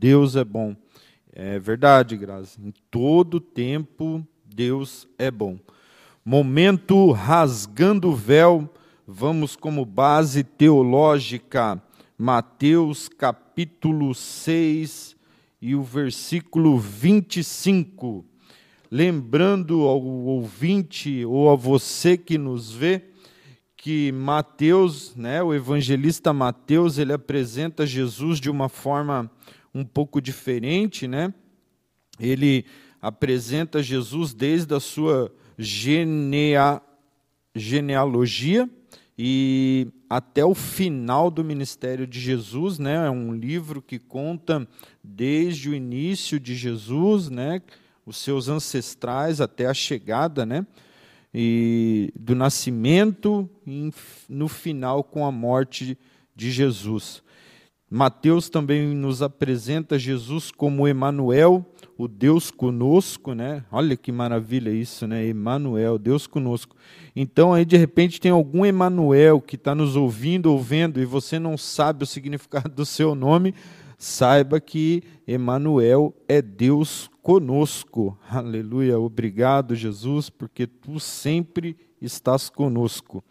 Deus 0.00 0.36
é 0.36 0.44
bom. 0.44 0.76
É 1.32 1.58
verdade, 1.58 2.16
Graça. 2.16 2.60
Em 2.62 2.72
todo 2.88 3.40
tempo, 3.40 4.24
Deus 4.44 5.08
é 5.18 5.28
bom. 5.28 5.58
Momento 6.24 7.10
rasgando 7.10 8.10
o 8.10 8.14
véu, 8.14 8.72
vamos 9.04 9.56
como 9.56 9.84
base 9.84 10.44
teológica, 10.44 11.82
Mateus 12.16 13.08
capítulo 13.08 14.14
6 14.14 15.16
e 15.60 15.74
o 15.74 15.82
versículo 15.82 16.78
25. 16.78 18.24
Lembrando 18.88 19.82
ao 19.82 20.00
ouvinte 20.00 21.24
ou 21.24 21.50
a 21.50 21.56
você 21.56 22.16
que 22.16 22.38
nos 22.38 22.70
vê, 22.70 23.02
que 23.76 24.12
Mateus, 24.12 25.16
né, 25.16 25.42
o 25.42 25.52
evangelista 25.52 26.32
Mateus, 26.32 26.98
ele 26.98 27.12
apresenta 27.12 27.84
Jesus 27.84 28.38
de 28.38 28.48
uma 28.48 28.68
forma 28.68 29.28
um 29.74 29.84
pouco 29.84 30.20
diferente, 30.20 31.06
né? 31.06 31.32
Ele 32.18 32.64
apresenta 33.00 33.82
Jesus 33.82 34.34
desde 34.34 34.74
a 34.74 34.80
sua 34.80 35.32
genea, 35.56 36.82
genealogia 37.54 38.68
e 39.18 39.88
até 40.08 40.44
o 40.44 40.54
final 40.54 41.30
do 41.30 41.44
ministério 41.44 42.06
de 42.06 42.20
Jesus, 42.20 42.78
né? 42.78 43.06
É 43.06 43.10
um 43.10 43.34
livro 43.34 43.82
que 43.82 43.98
conta 43.98 44.66
desde 45.02 45.68
o 45.68 45.74
início 45.74 46.38
de 46.38 46.54
Jesus, 46.54 47.28
né? 47.28 47.60
Os 48.06 48.16
seus 48.18 48.48
ancestrais 48.48 49.40
até 49.40 49.66
a 49.66 49.74
chegada, 49.74 50.46
né? 50.46 50.66
E 51.34 52.12
do 52.18 52.34
nascimento 52.34 53.48
no 54.28 54.48
final 54.48 55.04
com 55.04 55.26
a 55.26 55.32
morte 55.32 55.98
de 56.34 56.50
Jesus. 56.50 57.22
Mateus 57.90 58.50
também 58.50 58.94
nos 58.94 59.22
apresenta 59.22 59.98
Jesus 59.98 60.50
como 60.50 60.86
Emanuel, 60.86 61.64
o 61.96 62.06
Deus 62.06 62.50
conosco, 62.50 63.32
né? 63.32 63.64
Olha 63.72 63.96
que 63.96 64.12
maravilha 64.12 64.70
isso, 64.70 65.06
né? 65.06 65.26
Emanuel, 65.26 65.98
Deus 65.98 66.26
conosco. 66.26 66.76
Então 67.16 67.54
aí 67.54 67.64
de 67.64 67.78
repente 67.78 68.20
tem 68.20 68.30
algum 68.30 68.66
Emanuel 68.66 69.40
que 69.40 69.56
está 69.56 69.74
nos 69.74 69.96
ouvindo 69.96 70.52
ou 70.52 70.60
vendo 70.60 71.00
e 71.00 71.06
você 71.06 71.38
não 71.38 71.56
sabe 71.56 72.04
o 72.04 72.06
significado 72.06 72.68
do 72.68 72.84
seu 72.84 73.14
nome, 73.14 73.54
saiba 73.96 74.60
que 74.60 75.02
Emanuel 75.26 76.14
é 76.28 76.42
Deus 76.42 77.10
conosco. 77.22 78.18
Aleluia. 78.30 78.98
Obrigado, 78.98 79.74
Jesus, 79.74 80.28
porque 80.28 80.66
tu 80.66 81.00
sempre 81.00 81.74
estás 82.02 82.50
conosco. 82.50 83.24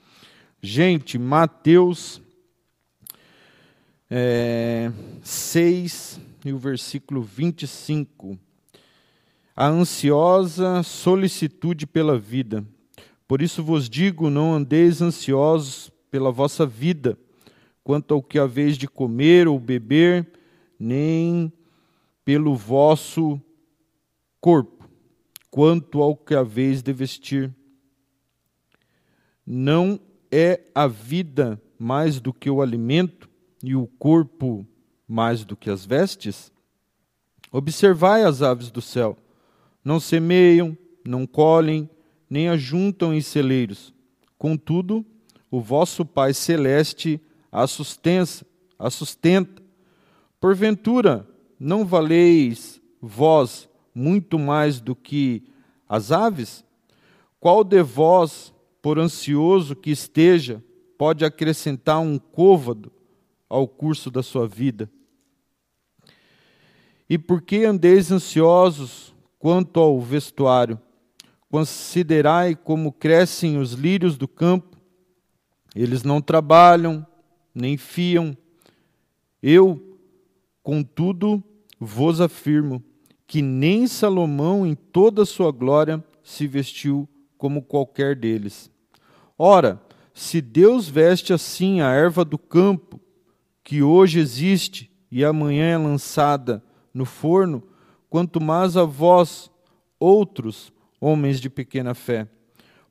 Gente, 0.62 1.20
Mateus 1.20 2.22
é, 4.10 4.91
6 5.22 6.20
e 6.45 6.53
o 6.53 6.58
versículo 6.58 7.22
25. 7.22 8.38
A 9.55 9.68
ansiosa 9.68 10.84
solicitude 10.84 11.86
pela 11.86 12.18
vida. 12.18 12.66
Por 13.28 13.41
isso 13.41 13.64
vos 13.64 13.89
digo: 13.89 14.30
não 14.30 14.53
andeis 14.53 15.01
ansiosos 15.01 15.91
pela 16.10 16.32
vossa 16.32 16.66
vida, 16.66 17.18
quanto 17.84 18.14
ao 18.14 18.24
que 18.24 18.39
haveis 18.39 18.78
de 18.78 18.88
comer 18.88 19.47
ou 19.47 19.60
beber, 19.60 20.28
nem 20.80 21.51
pelo 22.24 22.55
vosso 22.55 23.41
corpo, 24.39 24.88
quanto 25.49 26.01
ao 26.01 26.16
que 26.16 26.36
haveis 26.36 26.82
de 26.82 26.93
vestir. 26.93 27.53
Não 29.45 29.99
é 30.32 30.62
a 30.76 30.88
vida 30.88 31.62
mais 31.80 32.20
do 32.20 32.34
que 32.34 32.49
o 32.49 32.62
alimento, 32.62 33.30
e 33.64 33.76
o 33.76 33.88
corpo 33.88 34.66
mais 35.08 35.43
do 35.43 35.55
que 35.55 35.70
as 35.70 35.86
vestes? 35.86 36.51
Observai 37.51 38.24
as 38.24 38.41
aves 38.41 38.70
do 38.70 38.82
céu: 38.82 39.18
não 39.84 39.99
semeiam, 39.99 40.78
não 41.05 41.26
colhem, 41.26 41.89
nem 42.30 42.49
ajuntam 42.49 43.14
em 43.14 43.22
celeiros. 43.22 43.93
Contudo, 44.38 45.05
o 45.49 45.62
vosso 45.62 46.05
Pai 46.05 46.34
celeste 46.34 47.22
a 47.51 47.66
sustenta, 47.66 48.45
a 48.78 48.89
sustenta. 48.89 49.62
Porventura, 50.39 51.28
não 51.60 51.86
valeis 51.86 52.82
vós 53.01 53.68
muito 53.95 54.38
mais 54.38 54.80
do 54.80 54.95
que 54.95 55.43
as 55.88 56.12
aves? 56.12 56.64
Qual 57.39 57.64
de 57.64 57.82
vós, 57.82 58.53
por 58.82 58.99
ansioso 58.99 59.76
que 59.76 59.89
esteja, 59.89 60.64
pode 60.97 61.24
acrescentar 61.24 61.99
um 61.99 62.20
côvado 62.20 62.91
ao 63.50 63.68
curso 63.68 64.10
da 64.12 64.22
sua 64.22 64.48
vida? 64.48 64.89
E 67.10 67.18
por 67.18 67.41
que 67.41 67.64
andeis 67.64 68.12
ansiosos 68.12 69.14
quanto 69.39 69.80
ao 69.80 70.00
vestuário? 70.02 70.80
Considerai 71.50 72.56
como 72.56 72.91
crescem 72.91 73.58
os 73.58 73.72
lírios 73.72 74.18
do 74.18 74.28
campo, 74.28 74.78
eles 75.74 76.04
não 76.04 76.20
trabalham, 76.20 77.06
nem 77.56 77.78
fiam. 77.78 78.36
Eu, 79.41 79.98
contudo, 80.62 81.41
vos 81.80 82.20
afirmo 82.20 82.84
que 83.26 83.41
nem 83.41 83.88
Salomão, 83.88 84.66
em 84.66 84.74
toda 84.74 85.24
a 85.24 85.26
sua 85.26 85.52
glória, 85.52 86.04
se 86.24 86.48
vestiu 86.48 87.08
como 87.38 87.62
qualquer 87.62 88.16
deles. 88.16 88.72
Ora, 89.38 89.82
se 90.14 90.41
Deus 90.41 90.89
veste 90.89 91.32
assim 91.32 91.80
a 91.82 91.91
erva 91.91 92.26
do 92.26 92.38
campo, 92.38 93.00
que 93.68 93.84
hoje 93.84 94.22
existe 94.22 94.89
e 95.11 95.26
amanhã 95.26 95.65
é 95.65 95.78
lançada 95.78 96.63
no 96.93 97.03
forno, 97.03 97.61
quanto 98.09 98.39
mais 98.39 98.78
a 98.78 98.86
vós, 98.86 99.51
outros 99.99 100.72
homens 101.01 101.41
de 101.41 101.49
pequena 101.49 101.93
fé. 101.93 102.30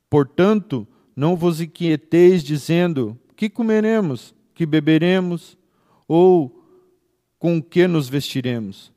Portanto, 0.07 0.87
não 1.15 1.35
vos 1.35 1.59
inquieteis 1.59 2.43
dizendo: 2.43 3.19
que 3.35 3.49
comeremos, 3.49 4.35
que 4.53 4.67
beberemos, 4.67 5.57
ou 6.07 6.63
com 7.39 7.59
que 7.59 7.87
nos 7.87 8.07
vestiremos? 8.07 8.93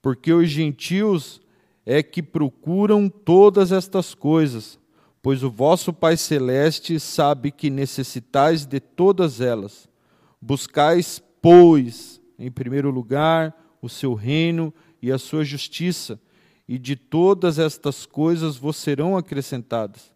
Porque 0.00 0.32
os 0.32 0.48
gentios 0.48 1.42
é 1.84 2.02
que 2.02 2.22
procuram 2.22 3.06
todas 3.06 3.70
estas 3.70 4.14
coisas, 4.14 4.78
pois 5.20 5.42
o 5.42 5.50
vosso 5.50 5.92
Pai 5.92 6.16
Celeste 6.16 6.98
sabe 6.98 7.50
que 7.50 7.68
necessitais 7.68 8.64
de 8.64 8.80
todas 8.80 9.42
elas. 9.42 9.87
Buscais, 10.40 11.22
pois, 11.42 12.20
em 12.38 12.50
primeiro 12.50 12.90
lugar, 12.90 13.54
o 13.82 13.88
seu 13.88 14.14
reino 14.14 14.72
e 15.00 15.10
a 15.10 15.18
sua 15.18 15.44
justiça, 15.44 16.20
e 16.66 16.78
de 16.78 16.94
todas 16.96 17.58
estas 17.58 18.04
coisas 18.04 18.56
vos 18.56 18.76
serão 18.76 19.16
acrescentadas. 19.16 20.12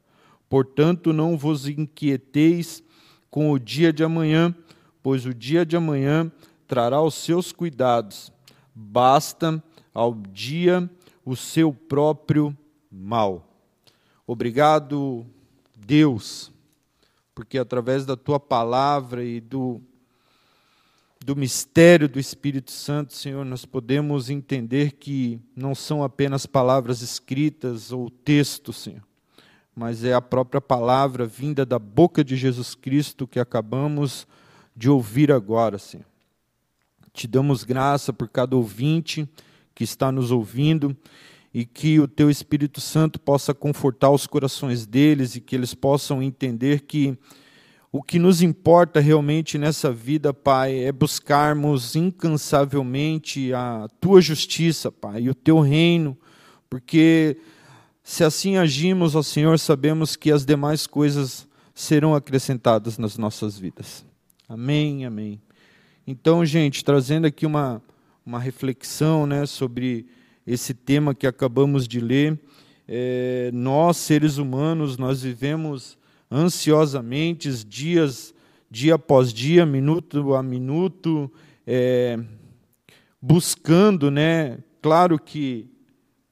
Portanto, 0.48 1.12
não 1.12 1.36
vos 1.36 1.66
inquieteis 1.66 2.82
com 3.30 3.50
o 3.50 3.58
dia 3.58 3.92
de 3.92 4.04
amanhã, 4.04 4.54
pois 5.02 5.24
o 5.24 5.32
dia 5.32 5.64
de 5.64 5.76
amanhã 5.76 6.30
trará 6.66 7.00
os 7.00 7.14
seus 7.14 7.52
cuidados. 7.52 8.30
Basta 8.74 9.62
ao 9.94 10.14
dia 10.14 10.90
o 11.24 11.34
seu 11.34 11.72
próprio 11.72 12.56
mal. 12.90 13.48
Obrigado, 14.26 15.26
Deus, 15.74 16.52
porque 17.34 17.58
através 17.58 18.04
da 18.04 18.16
tua 18.16 18.38
palavra 18.38 19.24
e 19.24 19.40
do 19.40 19.80
do 21.22 21.36
mistério 21.36 22.08
do 22.08 22.18
Espírito 22.18 22.70
Santo, 22.70 23.14
Senhor, 23.14 23.44
nós 23.44 23.64
podemos 23.64 24.28
entender 24.28 24.92
que 24.92 25.40
não 25.54 25.74
são 25.74 26.02
apenas 26.02 26.46
palavras 26.46 27.00
escritas 27.00 27.92
ou 27.92 28.10
texto, 28.10 28.72
Senhor, 28.72 29.02
mas 29.74 30.04
é 30.04 30.12
a 30.12 30.20
própria 30.20 30.60
palavra 30.60 31.24
vinda 31.24 31.64
da 31.64 31.78
boca 31.78 32.24
de 32.24 32.36
Jesus 32.36 32.74
Cristo 32.74 33.26
que 33.26 33.38
acabamos 33.38 34.26
de 34.76 34.90
ouvir 34.90 35.30
agora, 35.30 35.78
Senhor. 35.78 36.06
Te 37.12 37.26
damos 37.26 37.62
graça 37.62 38.12
por 38.12 38.28
cada 38.28 38.56
ouvinte 38.56 39.28
que 39.74 39.84
está 39.84 40.10
nos 40.10 40.30
ouvindo 40.30 40.96
e 41.52 41.64
que 41.64 42.00
o 42.00 42.08
teu 42.08 42.30
Espírito 42.30 42.80
Santo 42.80 43.20
possa 43.20 43.52
confortar 43.52 44.10
os 44.10 44.26
corações 44.26 44.86
deles 44.86 45.36
e 45.36 45.40
que 45.40 45.54
eles 45.54 45.74
possam 45.74 46.22
entender 46.22 46.80
que 46.80 47.16
o 47.92 48.02
que 48.02 48.18
nos 48.18 48.40
importa 48.40 49.00
realmente 49.00 49.58
nessa 49.58 49.92
vida, 49.92 50.32
Pai, 50.32 50.78
é 50.78 50.90
buscarmos 50.90 51.94
incansavelmente 51.94 53.52
a 53.52 53.86
tua 54.00 54.22
justiça, 54.22 54.90
Pai, 54.90 55.24
e 55.24 55.28
o 55.28 55.34
teu 55.34 55.60
reino, 55.60 56.16
porque 56.70 57.36
se 58.02 58.24
assim 58.24 58.56
agimos, 58.56 59.14
ó 59.14 59.22
Senhor, 59.22 59.58
sabemos 59.58 60.16
que 60.16 60.32
as 60.32 60.46
demais 60.46 60.86
coisas 60.86 61.46
serão 61.74 62.14
acrescentadas 62.14 62.96
nas 62.96 63.18
nossas 63.18 63.58
vidas. 63.58 64.06
Amém, 64.48 65.04
amém. 65.04 65.38
Então, 66.06 66.46
gente, 66.46 66.82
trazendo 66.82 67.26
aqui 67.26 67.44
uma, 67.44 67.82
uma 68.24 68.40
reflexão 68.40 69.26
né, 69.26 69.44
sobre 69.44 70.06
esse 70.46 70.72
tema 70.72 71.14
que 71.14 71.26
acabamos 71.26 71.86
de 71.86 72.00
ler, 72.00 72.40
é, 72.88 73.50
nós, 73.52 73.98
seres 73.98 74.38
humanos, 74.38 74.96
nós 74.96 75.22
vivemos 75.22 75.98
ansiosamente, 76.32 77.52
dias, 77.64 78.34
dia 78.70 78.94
após 78.94 79.32
dia, 79.32 79.66
minuto 79.66 80.34
a 80.34 80.42
minuto, 80.42 81.30
é, 81.66 82.18
buscando, 83.20 84.10
né? 84.10 84.58
Claro 84.80 85.18
que 85.18 85.68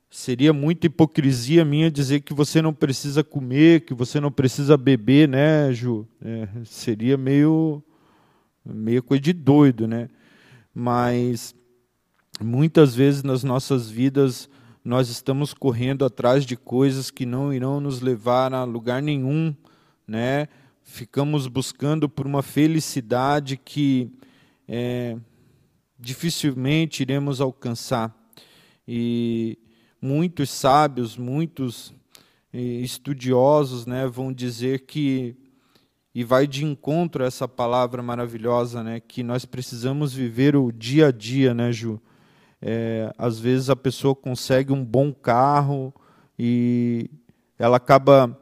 seria 0.09 0.53
muita 0.53 0.87
hipocrisia 0.87 1.65
minha 1.65 1.91
dizer 1.91 2.21
que 2.21 2.33
você 2.33 2.63
não 2.63 2.73
precisa 2.73 3.23
comer, 3.23 3.83
que 3.83 3.93
você 3.93 4.19
não 4.19 4.33
precisa 4.33 4.77
beber, 4.77 5.29
né, 5.29 5.71
Ju? 5.73 6.09
É, 6.25 6.49
seria 6.65 7.17
meio, 7.19 7.83
meio 8.65 9.03
coisa 9.03 9.21
de 9.21 9.35
doido, 9.35 9.87
né? 9.87 10.09
Mas 10.75 11.55
muitas 12.41 12.95
vezes 12.95 13.23
nas 13.23 13.45
nossas 13.45 13.91
vidas 13.91 14.49
nós 14.83 15.11
estamos 15.11 15.53
correndo 15.53 16.07
atrás 16.07 16.47
de 16.47 16.57
coisas 16.57 17.11
que 17.11 17.27
não 17.27 17.53
irão 17.53 17.81
nos 17.81 18.01
levar 18.01 18.55
a 18.55 18.65
lugar 18.65 19.03
nenhum 19.03 19.55
né? 20.11 20.49
Ficamos 20.83 21.47
buscando 21.47 22.09
por 22.09 22.27
uma 22.27 22.43
felicidade 22.43 23.57
que 23.57 24.11
é, 24.67 25.17
dificilmente 25.97 27.03
iremos 27.03 27.41
alcançar. 27.41 28.13
E 28.89 29.57
muitos 30.03 30.51
sábios, 30.51 31.17
muitos 31.17 31.95
estudiosos, 32.53 33.87
né, 33.87 34.09
vão 34.09 34.33
dizer 34.33 34.81
que 34.81 35.37
e 36.13 36.25
vai 36.25 36.45
de 36.45 36.65
encontro 36.65 37.23
a 37.23 37.29
essa 37.29 37.47
palavra 37.47 38.03
maravilhosa, 38.03 38.83
né, 38.83 38.99
que 38.99 39.23
nós 39.23 39.45
precisamos 39.45 40.13
viver 40.13 40.57
o 40.57 40.73
dia 40.73 41.07
a 41.07 41.13
dia, 41.13 41.55
né, 41.55 41.71
Ju? 41.71 42.03
É, 42.61 43.15
às 43.17 43.39
vezes 43.39 43.71
a 43.71 43.77
pessoa 43.77 44.13
consegue 44.13 44.73
um 44.73 44.85
bom 44.85 45.13
carro 45.13 45.95
e 46.37 47.09
ela 47.57 47.77
acaba 47.77 48.40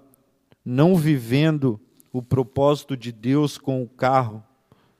não 0.64 0.96
vivendo 0.96 1.80
o 2.12 2.22
propósito 2.22 2.96
de 2.96 3.12
Deus 3.12 3.58
com 3.58 3.82
o 3.82 3.88
carro, 3.88 4.42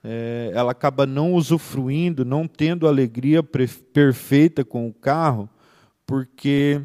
é, 0.03 0.51
ela 0.55 0.73
acaba 0.73 1.05
não 1.07 1.35
usufruindo, 1.35 2.25
não 2.25 2.47
tendo 2.47 2.87
alegria 2.87 3.43
perfeita 3.43 4.65
com 4.65 4.89
o 4.89 4.93
carro, 4.93 5.49
porque 6.07 6.81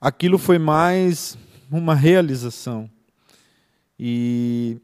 aquilo 0.00 0.38
foi 0.38 0.58
mais 0.58 1.36
uma 1.70 1.94
realização. 1.94 2.90
E 3.98 4.78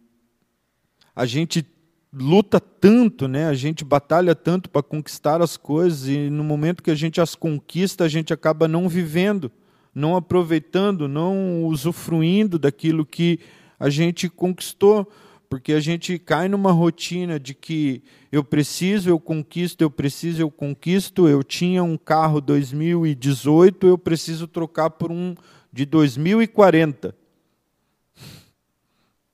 a 1.15 1.27
gente 1.27 1.67
luta 2.13 2.61
tanto, 2.61 3.27
né? 3.27 3.47
A 3.47 3.55
gente 3.55 3.85
batalha 3.85 4.35
tanto 4.35 4.71
para 4.71 4.83
conquistar 4.83 5.43
as 5.43 5.57
coisas 5.57 6.09
e 6.09 6.31
no 6.31 6.45
momento 6.45 6.83
que 6.83 6.91
a 6.91 6.95
gente 6.95 7.21
as 7.21 7.35
conquista, 7.35 8.05
a 8.05 8.09
gente 8.09 8.33
acaba 8.33 8.69
não 8.69 8.89
vivendo 8.89 9.51
não 9.95 10.17
aproveitando, 10.17 11.09
não 11.09 11.65
usufruindo 11.65 12.59
daquilo 12.59 13.05
que 13.05 13.41
a 13.79 13.89
gente 13.89 14.29
conquistou, 14.29 15.11
porque 15.49 15.73
a 15.73 15.81
gente 15.81 16.19
cai 16.19 16.49
numa 16.49 16.73
rotina 16.73 17.41
de 17.41 17.55
que 17.55 18.03
eu 18.31 18.45
preciso, 18.45 19.09
eu 19.09 19.19
conquisto, 19.19 19.81
eu 19.81 19.91
preciso, 19.91 20.43
eu 20.43 20.51
conquisto. 20.51 21.27
Eu 21.27 21.43
tinha 21.43 21.83
um 21.83 21.97
carro 21.97 22.41
2018, 22.41 23.87
eu 23.87 23.97
preciso 23.97 24.47
trocar 24.47 24.91
por 24.91 25.11
um 25.11 25.35
de 25.73 25.87
2040. 25.87 27.15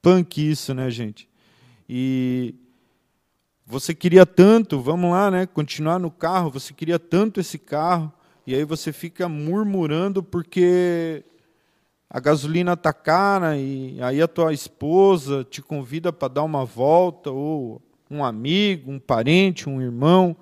Punk 0.01 0.51
isso, 0.51 0.73
né, 0.73 0.89
gente? 0.91 1.29
E 1.89 2.55
você 3.67 3.95
queria 3.95 4.25
tanto, 4.25 4.81
vamos 4.81 5.11
lá, 5.11 5.31
né, 5.31 5.47
continuar 5.47 5.99
no 5.99 6.11
carro, 6.11 6.51
você 6.51 6.73
queria 6.73 6.99
tanto 6.99 7.41
esse 7.41 7.59
carro, 7.59 8.13
e 8.47 8.55
aí 8.55 8.64
você 8.64 8.92
fica 8.92 9.28
murmurando 9.28 10.22
porque 10.22 11.24
a 12.11 12.20
gasolina 12.20 12.74
está 12.74 12.92
cara 12.92 13.57
e 13.57 14.01
aí 14.03 14.20
a 14.20 14.28
tua 14.28 14.53
esposa 14.53 15.45
te 15.45 15.62
convida 15.62 16.12
para 16.12 16.28
dar 16.28 16.42
uma 16.42 16.64
volta, 16.64 17.30
ou 17.30 17.80
um 18.11 18.22
amigo, 18.22 18.92
um 18.92 18.99
parente, 18.99 19.68
um 19.68 19.80
irmão. 19.80 20.36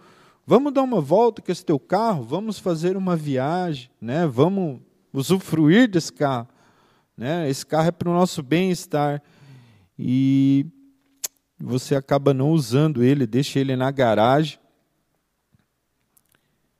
Vamos 0.45 0.73
dar 0.73 0.83
uma 0.83 1.01
volta 1.01 1.41
com 1.41 1.53
esse 1.53 1.65
teu 1.65 1.79
carro, 1.79 2.25
vamos 2.25 2.59
fazer 2.59 2.97
uma 2.97 3.15
viagem, 3.15 3.89
né? 4.01 4.27
vamos 4.27 4.81
usufruir 5.13 5.89
desse 5.89 6.13
carro. 6.13 6.49
Né? 7.17 7.49
Esse 7.49 7.65
carro 7.65 7.89
é 7.89 7.93
para 7.93 8.11
o 8.11 8.13
nosso 8.13 8.43
bem-estar. 8.43 9.23
E 9.97 10.67
você 11.57 11.95
acaba 11.95 12.35
não 12.35 12.51
usando 12.51 13.05
ele, 13.05 13.27
deixa 13.27 13.61
ele 13.61 13.77
na 13.77 13.93
garagem 13.93 14.59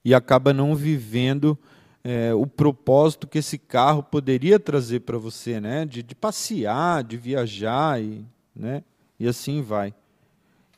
e 0.05 0.15
acaba 0.15 0.53
não 0.53 0.75
vivendo 0.75 1.59
é, 2.05 2.35
o 2.35 2.47
propósito 2.47 3.29
que 3.29 3.39
esse 3.39 3.57
carro 3.57 4.03
poderia 4.03 4.59
trazer 4.59 5.01
para 5.01 5.19
você, 5.19 5.61
né? 5.61 5.85
De, 5.87 6.03
de, 6.03 6.15
passear, 6.15 7.05
de 7.05 7.17
viajar 7.17 8.03
e, 8.03 8.25
né? 8.55 8.83
E 9.19 9.29
assim 9.29 9.63
vai. 9.63 9.95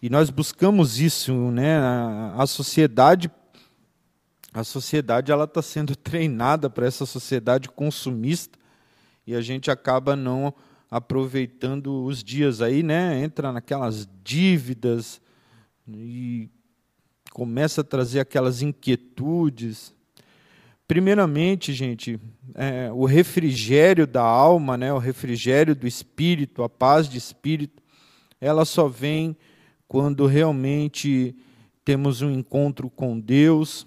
E 0.03 0.11
nós 0.11 0.29
buscamos 0.29 1.01
isso, 1.01 1.33
né? 1.51 1.79
A, 1.79 2.35
a 2.37 2.47
sociedade, 2.47 3.31
a 4.53 4.63
sociedade 4.63 5.33
ela 5.33 5.45
está 5.45 5.63
sendo 5.63 5.97
treinada 5.97 6.69
para 6.69 6.87
essa 6.87 7.07
sociedade 7.07 7.71
consumista 7.71 8.59
e 9.27 9.35
a 9.35 9.41
gente 9.41 9.71
acaba 9.71 10.15
não 10.15 10.53
aproveitando 10.91 12.05
os 12.05 12.23
dias 12.23 12.61
aí, 12.61 12.83
né? 12.83 13.23
Entra 13.23 13.51
naquelas 13.51 14.07
dívidas 14.23 15.21
e 15.89 16.51
começa 17.35 17.81
a 17.81 17.85
trazer 17.85 18.21
aquelas 18.21 18.63
inquietudes. 18.63 19.93
Primeiramente, 20.87 21.73
gente, 21.73 22.21
é, 22.55 22.93
o 22.93 23.07
refrigério 23.07 24.07
da 24.07 24.23
alma, 24.23 24.77
né, 24.77 24.93
o 24.93 24.99
refrigério 24.99 25.75
do 25.75 25.85
espírito, 25.85 26.63
a 26.63 26.69
paz 26.69 27.09
de 27.09 27.19
espírito, 27.19 27.83
ela 28.41 28.65
só 28.65 28.87
vem 28.87 29.37
quando 29.89 30.27
realmente 30.27 31.35
temos 31.85 32.23
um 32.23 32.31
encontro 32.31 32.89
com 32.89 33.19
Deus, 33.19 33.85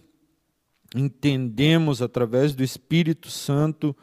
entendemos 0.94 2.02
através 2.02 2.54
do 2.54 2.66
Espírito 2.66 3.30
Santo 3.30 3.96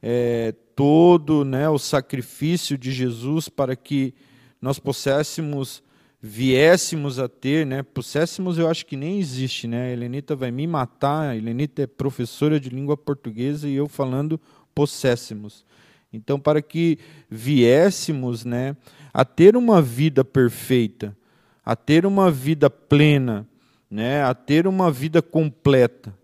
é, 0.00 0.54
todo 0.76 1.44
né, 1.44 1.68
o 1.68 1.78
sacrifício 1.78 2.78
de 2.78 2.92
Jesus 2.92 3.48
para 3.48 3.74
que 3.74 4.14
nós 4.60 4.78
posséssemos, 4.78 5.82
viéssemos 6.24 7.18
a 7.18 7.28
ter, 7.28 7.66
né, 7.66 7.82
posséssemos 7.82 8.56
eu 8.56 8.68
acho 8.68 8.86
que 8.86 8.96
nem 8.96 9.18
existe, 9.18 9.66
né, 9.66 9.88
a 9.88 9.90
Helenita 9.90 10.36
vai 10.36 10.52
me 10.52 10.68
matar, 10.68 11.30
a 11.30 11.36
Helenita 11.36 11.82
é 11.82 11.86
professora 11.86 12.60
de 12.60 12.70
língua 12.70 12.96
portuguesa 12.96 13.68
e 13.68 13.74
eu 13.74 13.88
falando 13.88 14.40
posséssemos. 14.72 15.64
Então, 16.12 16.38
para 16.38 16.62
que 16.62 16.98
viéssemos 17.28 18.44
né, 18.44 18.76
a 19.12 19.24
ter 19.24 19.56
uma 19.56 19.82
vida 19.82 20.24
perfeita, 20.24 21.16
a 21.64 21.74
ter 21.74 22.06
uma 22.06 22.30
vida 22.30 22.70
plena, 22.70 23.48
né, 23.90 24.22
a 24.22 24.32
ter 24.32 24.68
uma 24.68 24.92
vida 24.92 25.20
completa. 25.20 26.16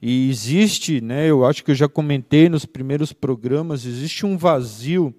E 0.00 0.30
existe, 0.30 1.02
né, 1.02 1.28
eu 1.28 1.44
acho 1.44 1.62
que 1.62 1.70
eu 1.70 1.74
já 1.74 1.88
comentei 1.88 2.48
nos 2.48 2.64
primeiros 2.64 3.12
programas, 3.12 3.84
existe 3.84 4.24
um 4.24 4.38
vazio 4.38 5.14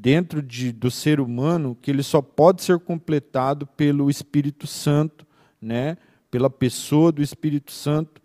dentro 0.00 0.40
de, 0.40 0.70
do 0.70 0.90
ser 0.92 1.18
humano 1.18 1.76
que 1.82 1.90
ele 1.90 2.04
só 2.04 2.22
pode 2.22 2.62
ser 2.62 2.78
completado 2.78 3.66
pelo 3.66 4.08
Espírito 4.08 4.64
Santo, 4.64 5.26
né, 5.60 5.98
pela 6.30 6.48
pessoa 6.48 7.10
do 7.10 7.20
Espírito 7.20 7.72
Santo. 7.72 8.22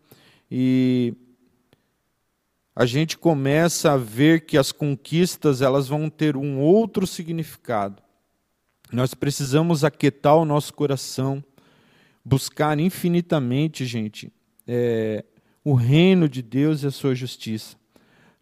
E 0.51 1.15
a 2.76 2.86
gente 2.86 3.17
começa 3.17 3.91
a 3.91 3.97
ver 3.97 4.45
que 4.45 4.55
as 4.55 4.71
conquistas 4.71 5.63
elas 5.63 5.88
vão 5.88 6.11
ter 6.11 6.38
um 6.38 6.59
outro 6.59 7.07
significado. 7.07 8.03
Nós 8.91 9.15
precisamos 9.15 9.84
aquietar 9.84 10.36
o 10.36 10.45
nosso 10.45 10.76
coração, 10.76 11.43
buscar 12.24 12.80
infinitamente, 12.80 13.84
gente, 13.84 14.32
é, 14.67 15.26
o 15.63 15.74
reino 15.74 16.30
de 16.30 16.43
Deus 16.43 16.84
e 16.84 16.88
a 16.88 16.91
sua 16.91 17.15
justiça. 17.15 17.76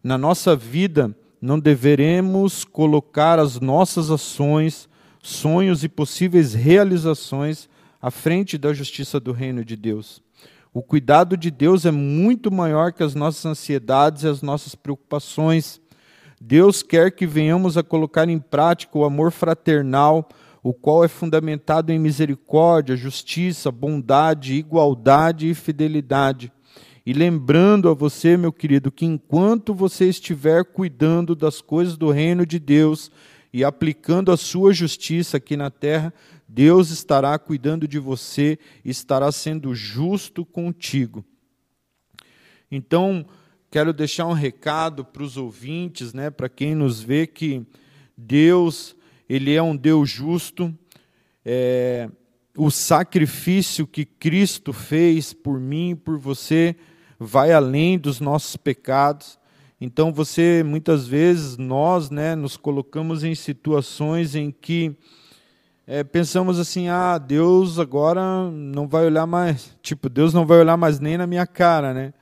Na 0.04 0.18
nossa 0.18 0.54
vida, 0.54 1.16
não 1.42 1.58
deveremos 1.58 2.64
colocar 2.64 3.40
as 3.40 3.58
nossas 3.58 4.12
ações, 4.12 4.88
sonhos 5.20 5.82
e 5.82 5.88
possíveis 5.88 6.54
realizações 6.54 7.68
à 8.00 8.12
frente 8.12 8.56
da 8.56 8.72
justiça 8.72 9.18
do 9.18 9.32
reino 9.32 9.64
de 9.64 9.74
Deus. 9.74 10.22
O 10.72 10.80
cuidado 10.82 11.36
de 11.36 11.50
Deus 11.50 11.84
é 11.84 11.90
muito 11.90 12.48
maior 12.48 12.92
que 12.92 13.02
as 13.02 13.16
nossas 13.16 13.44
ansiedades 13.44 14.22
e 14.22 14.28
as 14.28 14.40
nossas 14.40 14.76
preocupações. 14.76 15.80
Deus 16.40 16.80
quer 16.80 17.10
que 17.10 17.26
venhamos 17.26 17.76
a 17.76 17.82
colocar 17.82 18.28
em 18.28 18.38
prática 18.38 18.96
o 18.96 19.04
amor 19.04 19.32
fraternal, 19.32 20.28
o 20.62 20.72
qual 20.72 21.04
é 21.04 21.08
fundamentado 21.08 21.90
em 21.90 21.98
misericórdia, 21.98 22.94
justiça, 22.94 23.72
bondade, 23.72 24.54
igualdade 24.54 25.50
e 25.50 25.54
fidelidade. 25.54 26.52
E 27.04 27.12
lembrando 27.12 27.88
a 27.88 27.94
você, 27.94 28.36
meu 28.36 28.52
querido, 28.52 28.92
que 28.92 29.04
enquanto 29.04 29.74
você 29.74 30.08
estiver 30.08 30.64
cuidando 30.64 31.34
das 31.34 31.60
coisas 31.60 31.96
do 31.96 32.10
reino 32.10 32.46
de 32.46 32.60
Deus 32.60 33.10
e 33.52 33.64
aplicando 33.64 34.30
a 34.30 34.36
sua 34.36 34.72
justiça 34.72 35.36
aqui 35.36 35.56
na 35.56 35.68
terra, 35.68 36.14
Deus 36.48 36.90
estará 36.90 37.36
cuidando 37.38 37.88
de 37.88 37.98
você, 37.98 38.56
estará 38.84 39.32
sendo 39.32 39.74
justo 39.74 40.44
contigo. 40.44 41.24
Então, 42.70 43.26
quero 43.68 43.92
deixar 43.92 44.26
um 44.26 44.32
recado 44.32 45.04
para 45.04 45.24
os 45.24 45.36
ouvintes, 45.36 46.14
né, 46.14 46.30
para 46.30 46.48
quem 46.48 46.74
nos 46.74 47.02
vê, 47.02 47.26
que 47.26 47.66
Deus, 48.16 48.94
Ele 49.28 49.52
é 49.52 49.62
um 49.62 49.76
Deus 49.76 50.08
justo. 50.08 50.72
É, 51.44 52.08
o 52.56 52.70
sacrifício 52.70 53.86
que 53.86 54.04
Cristo 54.04 54.72
fez 54.72 55.32
por 55.32 55.58
mim 55.58 55.90
e 55.90 55.94
por 55.96 56.16
você 56.16 56.76
vai 57.22 57.52
além 57.52 57.98
dos 57.98 58.20
nossos 58.20 58.56
pecados. 58.56 59.38
Então, 59.80 60.12
você, 60.12 60.62
muitas 60.64 61.06
vezes, 61.06 61.56
nós 61.56 62.10
né, 62.10 62.34
nos 62.34 62.56
colocamos 62.56 63.24
em 63.24 63.34
situações 63.34 64.34
em 64.34 64.50
que 64.50 64.96
é, 65.86 66.04
pensamos 66.04 66.58
assim, 66.58 66.88
ah, 66.88 67.18
Deus 67.18 67.78
agora 67.78 68.50
não 68.50 68.86
vai 68.86 69.04
olhar 69.04 69.26
mais, 69.26 69.76
tipo, 69.82 70.08
Deus 70.08 70.32
não 70.32 70.46
vai 70.46 70.58
olhar 70.58 70.76
mais 70.76 71.00
nem 71.00 71.18
na 71.18 71.26
minha 71.26 71.46
cara, 71.46 71.92
né? 71.92 72.14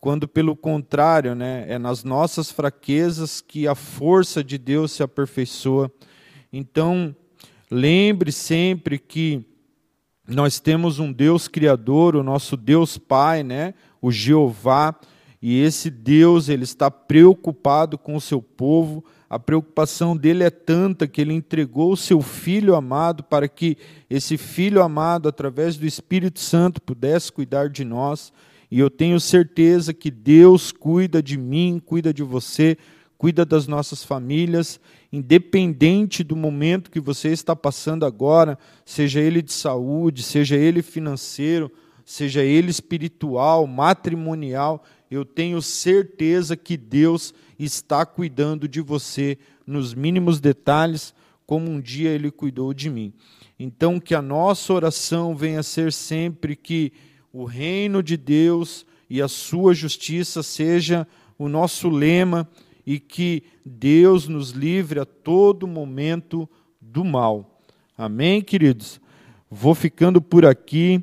Quando 0.00 0.26
pelo 0.26 0.56
contrário, 0.56 1.34
né, 1.34 1.66
é 1.68 1.78
nas 1.78 2.04
nossas 2.04 2.50
fraquezas 2.50 3.40
que 3.40 3.68
a 3.68 3.74
força 3.74 4.42
de 4.42 4.56
Deus 4.56 4.92
se 4.92 5.02
aperfeiçoa. 5.02 5.90
Então, 6.52 7.14
lembre 7.70 8.32
sempre 8.32 8.98
que 8.98 9.44
nós 10.26 10.58
temos 10.58 10.98
um 10.98 11.12
Deus 11.12 11.46
criador, 11.48 12.16
o 12.16 12.22
nosso 12.22 12.56
Deus 12.56 12.96
Pai, 12.96 13.42
né, 13.42 13.74
o 14.06 14.12
Jeová, 14.12 14.94
e 15.42 15.60
esse 15.60 15.90
Deus, 15.90 16.48
ele 16.48 16.62
está 16.62 16.88
preocupado 16.88 17.98
com 17.98 18.14
o 18.14 18.20
seu 18.20 18.40
povo, 18.40 19.04
a 19.28 19.36
preocupação 19.36 20.16
dele 20.16 20.44
é 20.44 20.50
tanta 20.50 21.08
que 21.08 21.20
ele 21.20 21.34
entregou 21.34 21.92
o 21.92 21.96
seu 21.96 22.22
filho 22.22 22.76
amado 22.76 23.24
para 23.24 23.48
que 23.48 23.76
esse 24.08 24.36
filho 24.36 24.80
amado, 24.80 25.28
através 25.28 25.76
do 25.76 25.84
Espírito 25.84 26.38
Santo, 26.38 26.80
pudesse 26.80 27.32
cuidar 27.32 27.68
de 27.68 27.84
nós. 27.84 28.32
E 28.70 28.78
eu 28.78 28.88
tenho 28.88 29.18
certeza 29.18 29.92
que 29.92 30.10
Deus 30.10 30.70
cuida 30.70 31.20
de 31.20 31.36
mim, 31.36 31.82
cuida 31.84 32.14
de 32.14 32.22
você, 32.22 32.78
cuida 33.18 33.44
das 33.44 33.66
nossas 33.66 34.04
famílias, 34.04 34.78
independente 35.12 36.22
do 36.22 36.36
momento 36.36 36.92
que 36.92 37.00
você 37.00 37.30
está 37.30 37.56
passando 37.56 38.06
agora, 38.06 38.56
seja 38.84 39.20
ele 39.20 39.42
de 39.42 39.52
saúde, 39.52 40.22
seja 40.22 40.54
ele 40.54 40.82
financeiro, 40.82 41.72
seja 42.06 42.44
ele 42.44 42.70
espiritual, 42.70 43.66
matrimonial, 43.66 44.84
eu 45.10 45.24
tenho 45.24 45.60
certeza 45.60 46.56
que 46.56 46.76
Deus 46.76 47.34
está 47.58 48.06
cuidando 48.06 48.68
de 48.68 48.80
você 48.80 49.36
nos 49.66 49.92
mínimos 49.92 50.38
detalhes, 50.40 51.12
como 51.44 51.68
um 51.68 51.80
dia 51.80 52.10
ele 52.10 52.30
cuidou 52.30 52.72
de 52.72 52.88
mim. 52.88 53.12
Então, 53.58 53.98
que 53.98 54.14
a 54.14 54.22
nossa 54.22 54.72
oração 54.72 55.34
venha 55.34 55.60
a 55.60 55.64
ser 55.64 55.92
sempre 55.92 56.54
que 56.54 56.92
o 57.32 57.44
reino 57.44 58.02
de 58.04 58.16
Deus 58.16 58.86
e 59.10 59.20
a 59.20 59.26
sua 59.26 59.74
justiça 59.74 60.44
seja 60.44 61.08
o 61.36 61.48
nosso 61.48 61.88
lema 61.88 62.48
e 62.86 63.00
que 63.00 63.42
Deus 63.64 64.28
nos 64.28 64.50
livre 64.50 65.00
a 65.00 65.04
todo 65.04 65.66
momento 65.66 66.48
do 66.80 67.04
mal. 67.04 67.60
Amém, 67.98 68.40
queridos? 68.40 69.00
Vou 69.50 69.74
ficando 69.74 70.20
por 70.20 70.46
aqui 70.46 71.02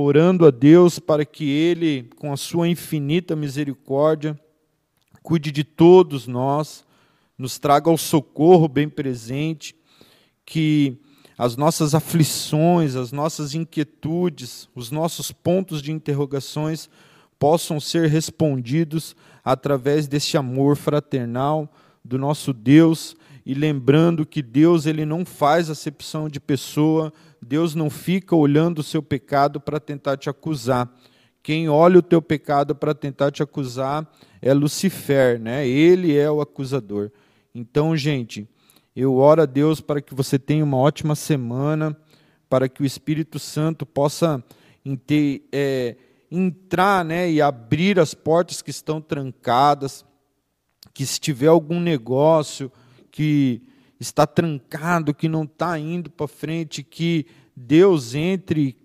orando 0.00 0.46
a 0.46 0.50
Deus 0.50 0.98
para 0.98 1.24
que 1.24 1.48
Ele, 1.48 2.08
com 2.16 2.32
a 2.32 2.36
sua 2.36 2.68
infinita 2.68 3.36
misericórdia, 3.36 4.38
cuide 5.22 5.50
de 5.50 5.64
todos 5.64 6.26
nós, 6.26 6.84
nos 7.36 7.58
traga 7.58 7.90
o 7.90 7.98
socorro 7.98 8.68
bem 8.68 8.88
presente, 8.88 9.74
que 10.44 10.98
as 11.36 11.56
nossas 11.56 11.94
aflições, 11.94 12.94
as 12.94 13.10
nossas 13.10 13.54
inquietudes, 13.54 14.68
os 14.74 14.90
nossos 14.90 15.32
pontos 15.32 15.82
de 15.82 15.90
interrogações 15.90 16.88
possam 17.38 17.80
ser 17.80 18.08
respondidos 18.08 19.16
através 19.44 20.06
desse 20.06 20.36
amor 20.36 20.76
fraternal 20.76 21.72
do 22.04 22.18
nosso 22.18 22.52
Deus. 22.52 23.16
E 23.44 23.52
lembrando 23.52 24.24
que 24.24 24.40
Deus 24.40 24.86
ele 24.86 25.04
não 25.04 25.24
faz 25.24 25.68
acepção 25.68 26.28
de 26.28 26.40
pessoa, 26.40 27.12
Deus 27.44 27.74
não 27.74 27.90
fica 27.90 28.34
olhando 28.34 28.80
o 28.80 28.82
seu 28.82 29.02
pecado 29.02 29.60
para 29.60 29.78
tentar 29.78 30.16
te 30.16 30.28
acusar. 30.28 30.90
Quem 31.42 31.68
olha 31.68 31.98
o 31.98 32.02
teu 32.02 32.22
pecado 32.22 32.74
para 32.74 32.94
tentar 32.94 33.30
te 33.30 33.42
acusar 33.42 34.10
é 34.40 34.52
Lucifer, 34.54 35.38
né? 35.38 35.68
Ele 35.68 36.16
é 36.16 36.30
o 36.30 36.40
acusador. 36.40 37.10
Então, 37.54 37.96
gente, 37.96 38.48
eu 38.96 39.16
oro 39.16 39.42
a 39.42 39.46
Deus 39.46 39.80
para 39.80 40.00
que 40.00 40.14
você 40.14 40.38
tenha 40.38 40.64
uma 40.64 40.78
ótima 40.78 41.14
semana, 41.14 41.96
para 42.48 42.68
que 42.68 42.82
o 42.82 42.86
Espírito 42.86 43.38
Santo 43.38 43.84
possa 43.84 44.42
é, 45.52 45.96
entrar 46.30 47.04
né, 47.04 47.30
e 47.30 47.42
abrir 47.42 48.00
as 48.00 48.14
portas 48.14 48.62
que 48.62 48.70
estão 48.70 49.00
trancadas, 49.00 50.04
que 50.92 51.04
se 51.04 51.20
tiver 51.20 51.48
algum 51.48 51.80
negócio 51.80 52.72
que 53.10 53.62
está 53.98 54.26
trancado, 54.26 55.14
que 55.14 55.28
não 55.28 55.44
está 55.44 55.78
indo 55.78 56.10
para 56.10 56.28
frente, 56.28 56.82
que 56.82 57.26
Deus 57.56 58.14
entre 58.14 58.76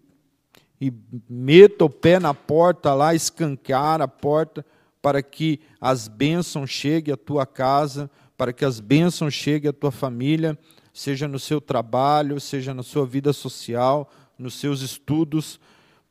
e 0.82 0.94
meta 1.30 1.84
o 1.84 1.90
pé 1.90 2.20
na 2.20 2.34
porta 2.34 2.94
lá, 2.94 3.14
escancar 3.14 4.02
a 4.02 4.08
porta, 4.08 4.66
para 5.02 5.22
que 5.22 5.60
as 5.80 6.08
bênçãos 6.08 6.70
cheguem 6.70 7.14
à 7.14 7.18
tua 7.18 7.46
casa, 7.46 8.10
para 8.38 8.54
que 8.54 8.64
as 8.64 8.80
bênçãos 8.80 9.34
cheguem 9.34 9.70
à 9.70 9.74
tua 9.74 9.92
família, 9.92 10.58
seja 10.94 11.28
no 11.28 11.40
seu 11.40 11.60
trabalho, 11.60 12.40
seja 12.40 12.74
na 12.74 12.84
sua 12.84 13.06
vida 13.06 13.34
social, 13.34 14.10
nos 14.38 14.54
seus 14.56 14.82
estudos. 14.82 15.60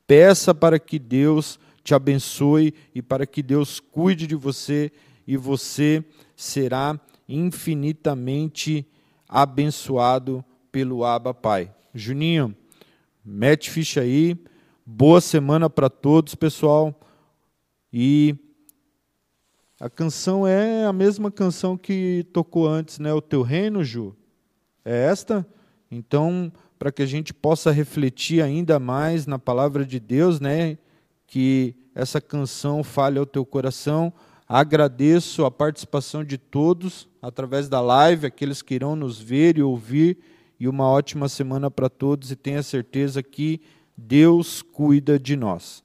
Peça 0.07 0.55
para 0.55 0.79
que 0.79 0.99
Deus 0.99 1.59
te 1.83 1.95
abençoe 1.95 2.75
e 2.95 3.01
para 3.01 3.27
que 3.27 3.43
Deus 3.43 3.81
cuide 3.81 4.27
de 4.27 4.35
você 4.35 4.93
e 5.27 5.37
você 5.37 6.05
será 6.37 6.99
infinitamente 7.29 8.87
abençoado 9.29 10.45
pelo 10.73 11.05
Abba 11.05 11.35
Pai. 11.35 11.75
Juninho, 11.95 12.57
mete 13.25 13.71
ficha 13.71 14.01
aí. 14.01 14.37
Boa 14.87 15.21
semana 15.21 15.69
para 15.69 15.91
todos, 15.91 16.35
pessoal. 16.35 16.99
E 17.93 18.35
a 19.79 19.91
canção 19.91 20.47
é 20.47 20.87
a 20.87 20.93
mesma 20.93 21.31
canção 21.31 21.77
que 21.77 22.27
tocou 22.33 22.67
antes, 22.67 22.99
né? 22.99 23.13
O 23.13 23.21
teu 23.21 23.43
reino, 23.43 23.85
Ju. 23.85 24.17
É 24.85 25.05
esta? 25.05 25.47
Então, 25.91 26.53
para 26.79 26.93
que 26.93 27.03
a 27.03 27.07
gente 27.07 27.35
possa 27.35 27.71
refletir 27.71 28.43
ainda 28.43 28.79
mais 28.79 29.27
na 29.27 29.39
palavra 29.39 29.85
de 29.85 29.99
Deus, 29.99 30.41
né? 30.41 30.79
Que 31.27 31.75
essa 31.95 32.21
canção 32.21 32.83
fale 32.85 33.19
ao 33.19 33.27
teu 33.27 33.45
coração. 33.45 34.13
Agradeço 34.49 35.45
a 35.45 35.51
participação 35.51 36.25
de 36.25 36.39
todos 36.39 37.08
através 37.21 37.69
da 37.69 37.81
live, 37.81 38.27
aqueles 38.27 38.63
que 38.63 38.75
irão 38.75 38.95
nos 38.95 39.21
ver 39.21 39.59
e 39.59 39.63
ouvir. 39.63 40.19
E 40.61 40.67
uma 40.67 40.89
ótima 40.89 41.29
semana 41.29 41.71
para 41.71 41.89
todos 41.89 42.31
e 42.31 42.37
tenha 42.37 42.63
certeza 42.63 43.23
que 43.23 43.61
Deus 43.97 44.63
cuida 44.63 45.19
de 45.19 45.37
nós. 45.37 45.85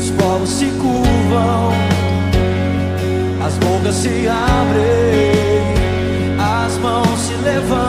os 0.00 0.10
povos 0.12 0.48
se 0.48 0.66
curvam, 0.66 1.72
as 3.46 3.58
bocas 3.58 3.94
se 3.96 4.26
abrem, 4.26 5.74
as 6.38 6.78
mãos 6.78 7.20
se 7.20 7.34
levantam 7.34 7.79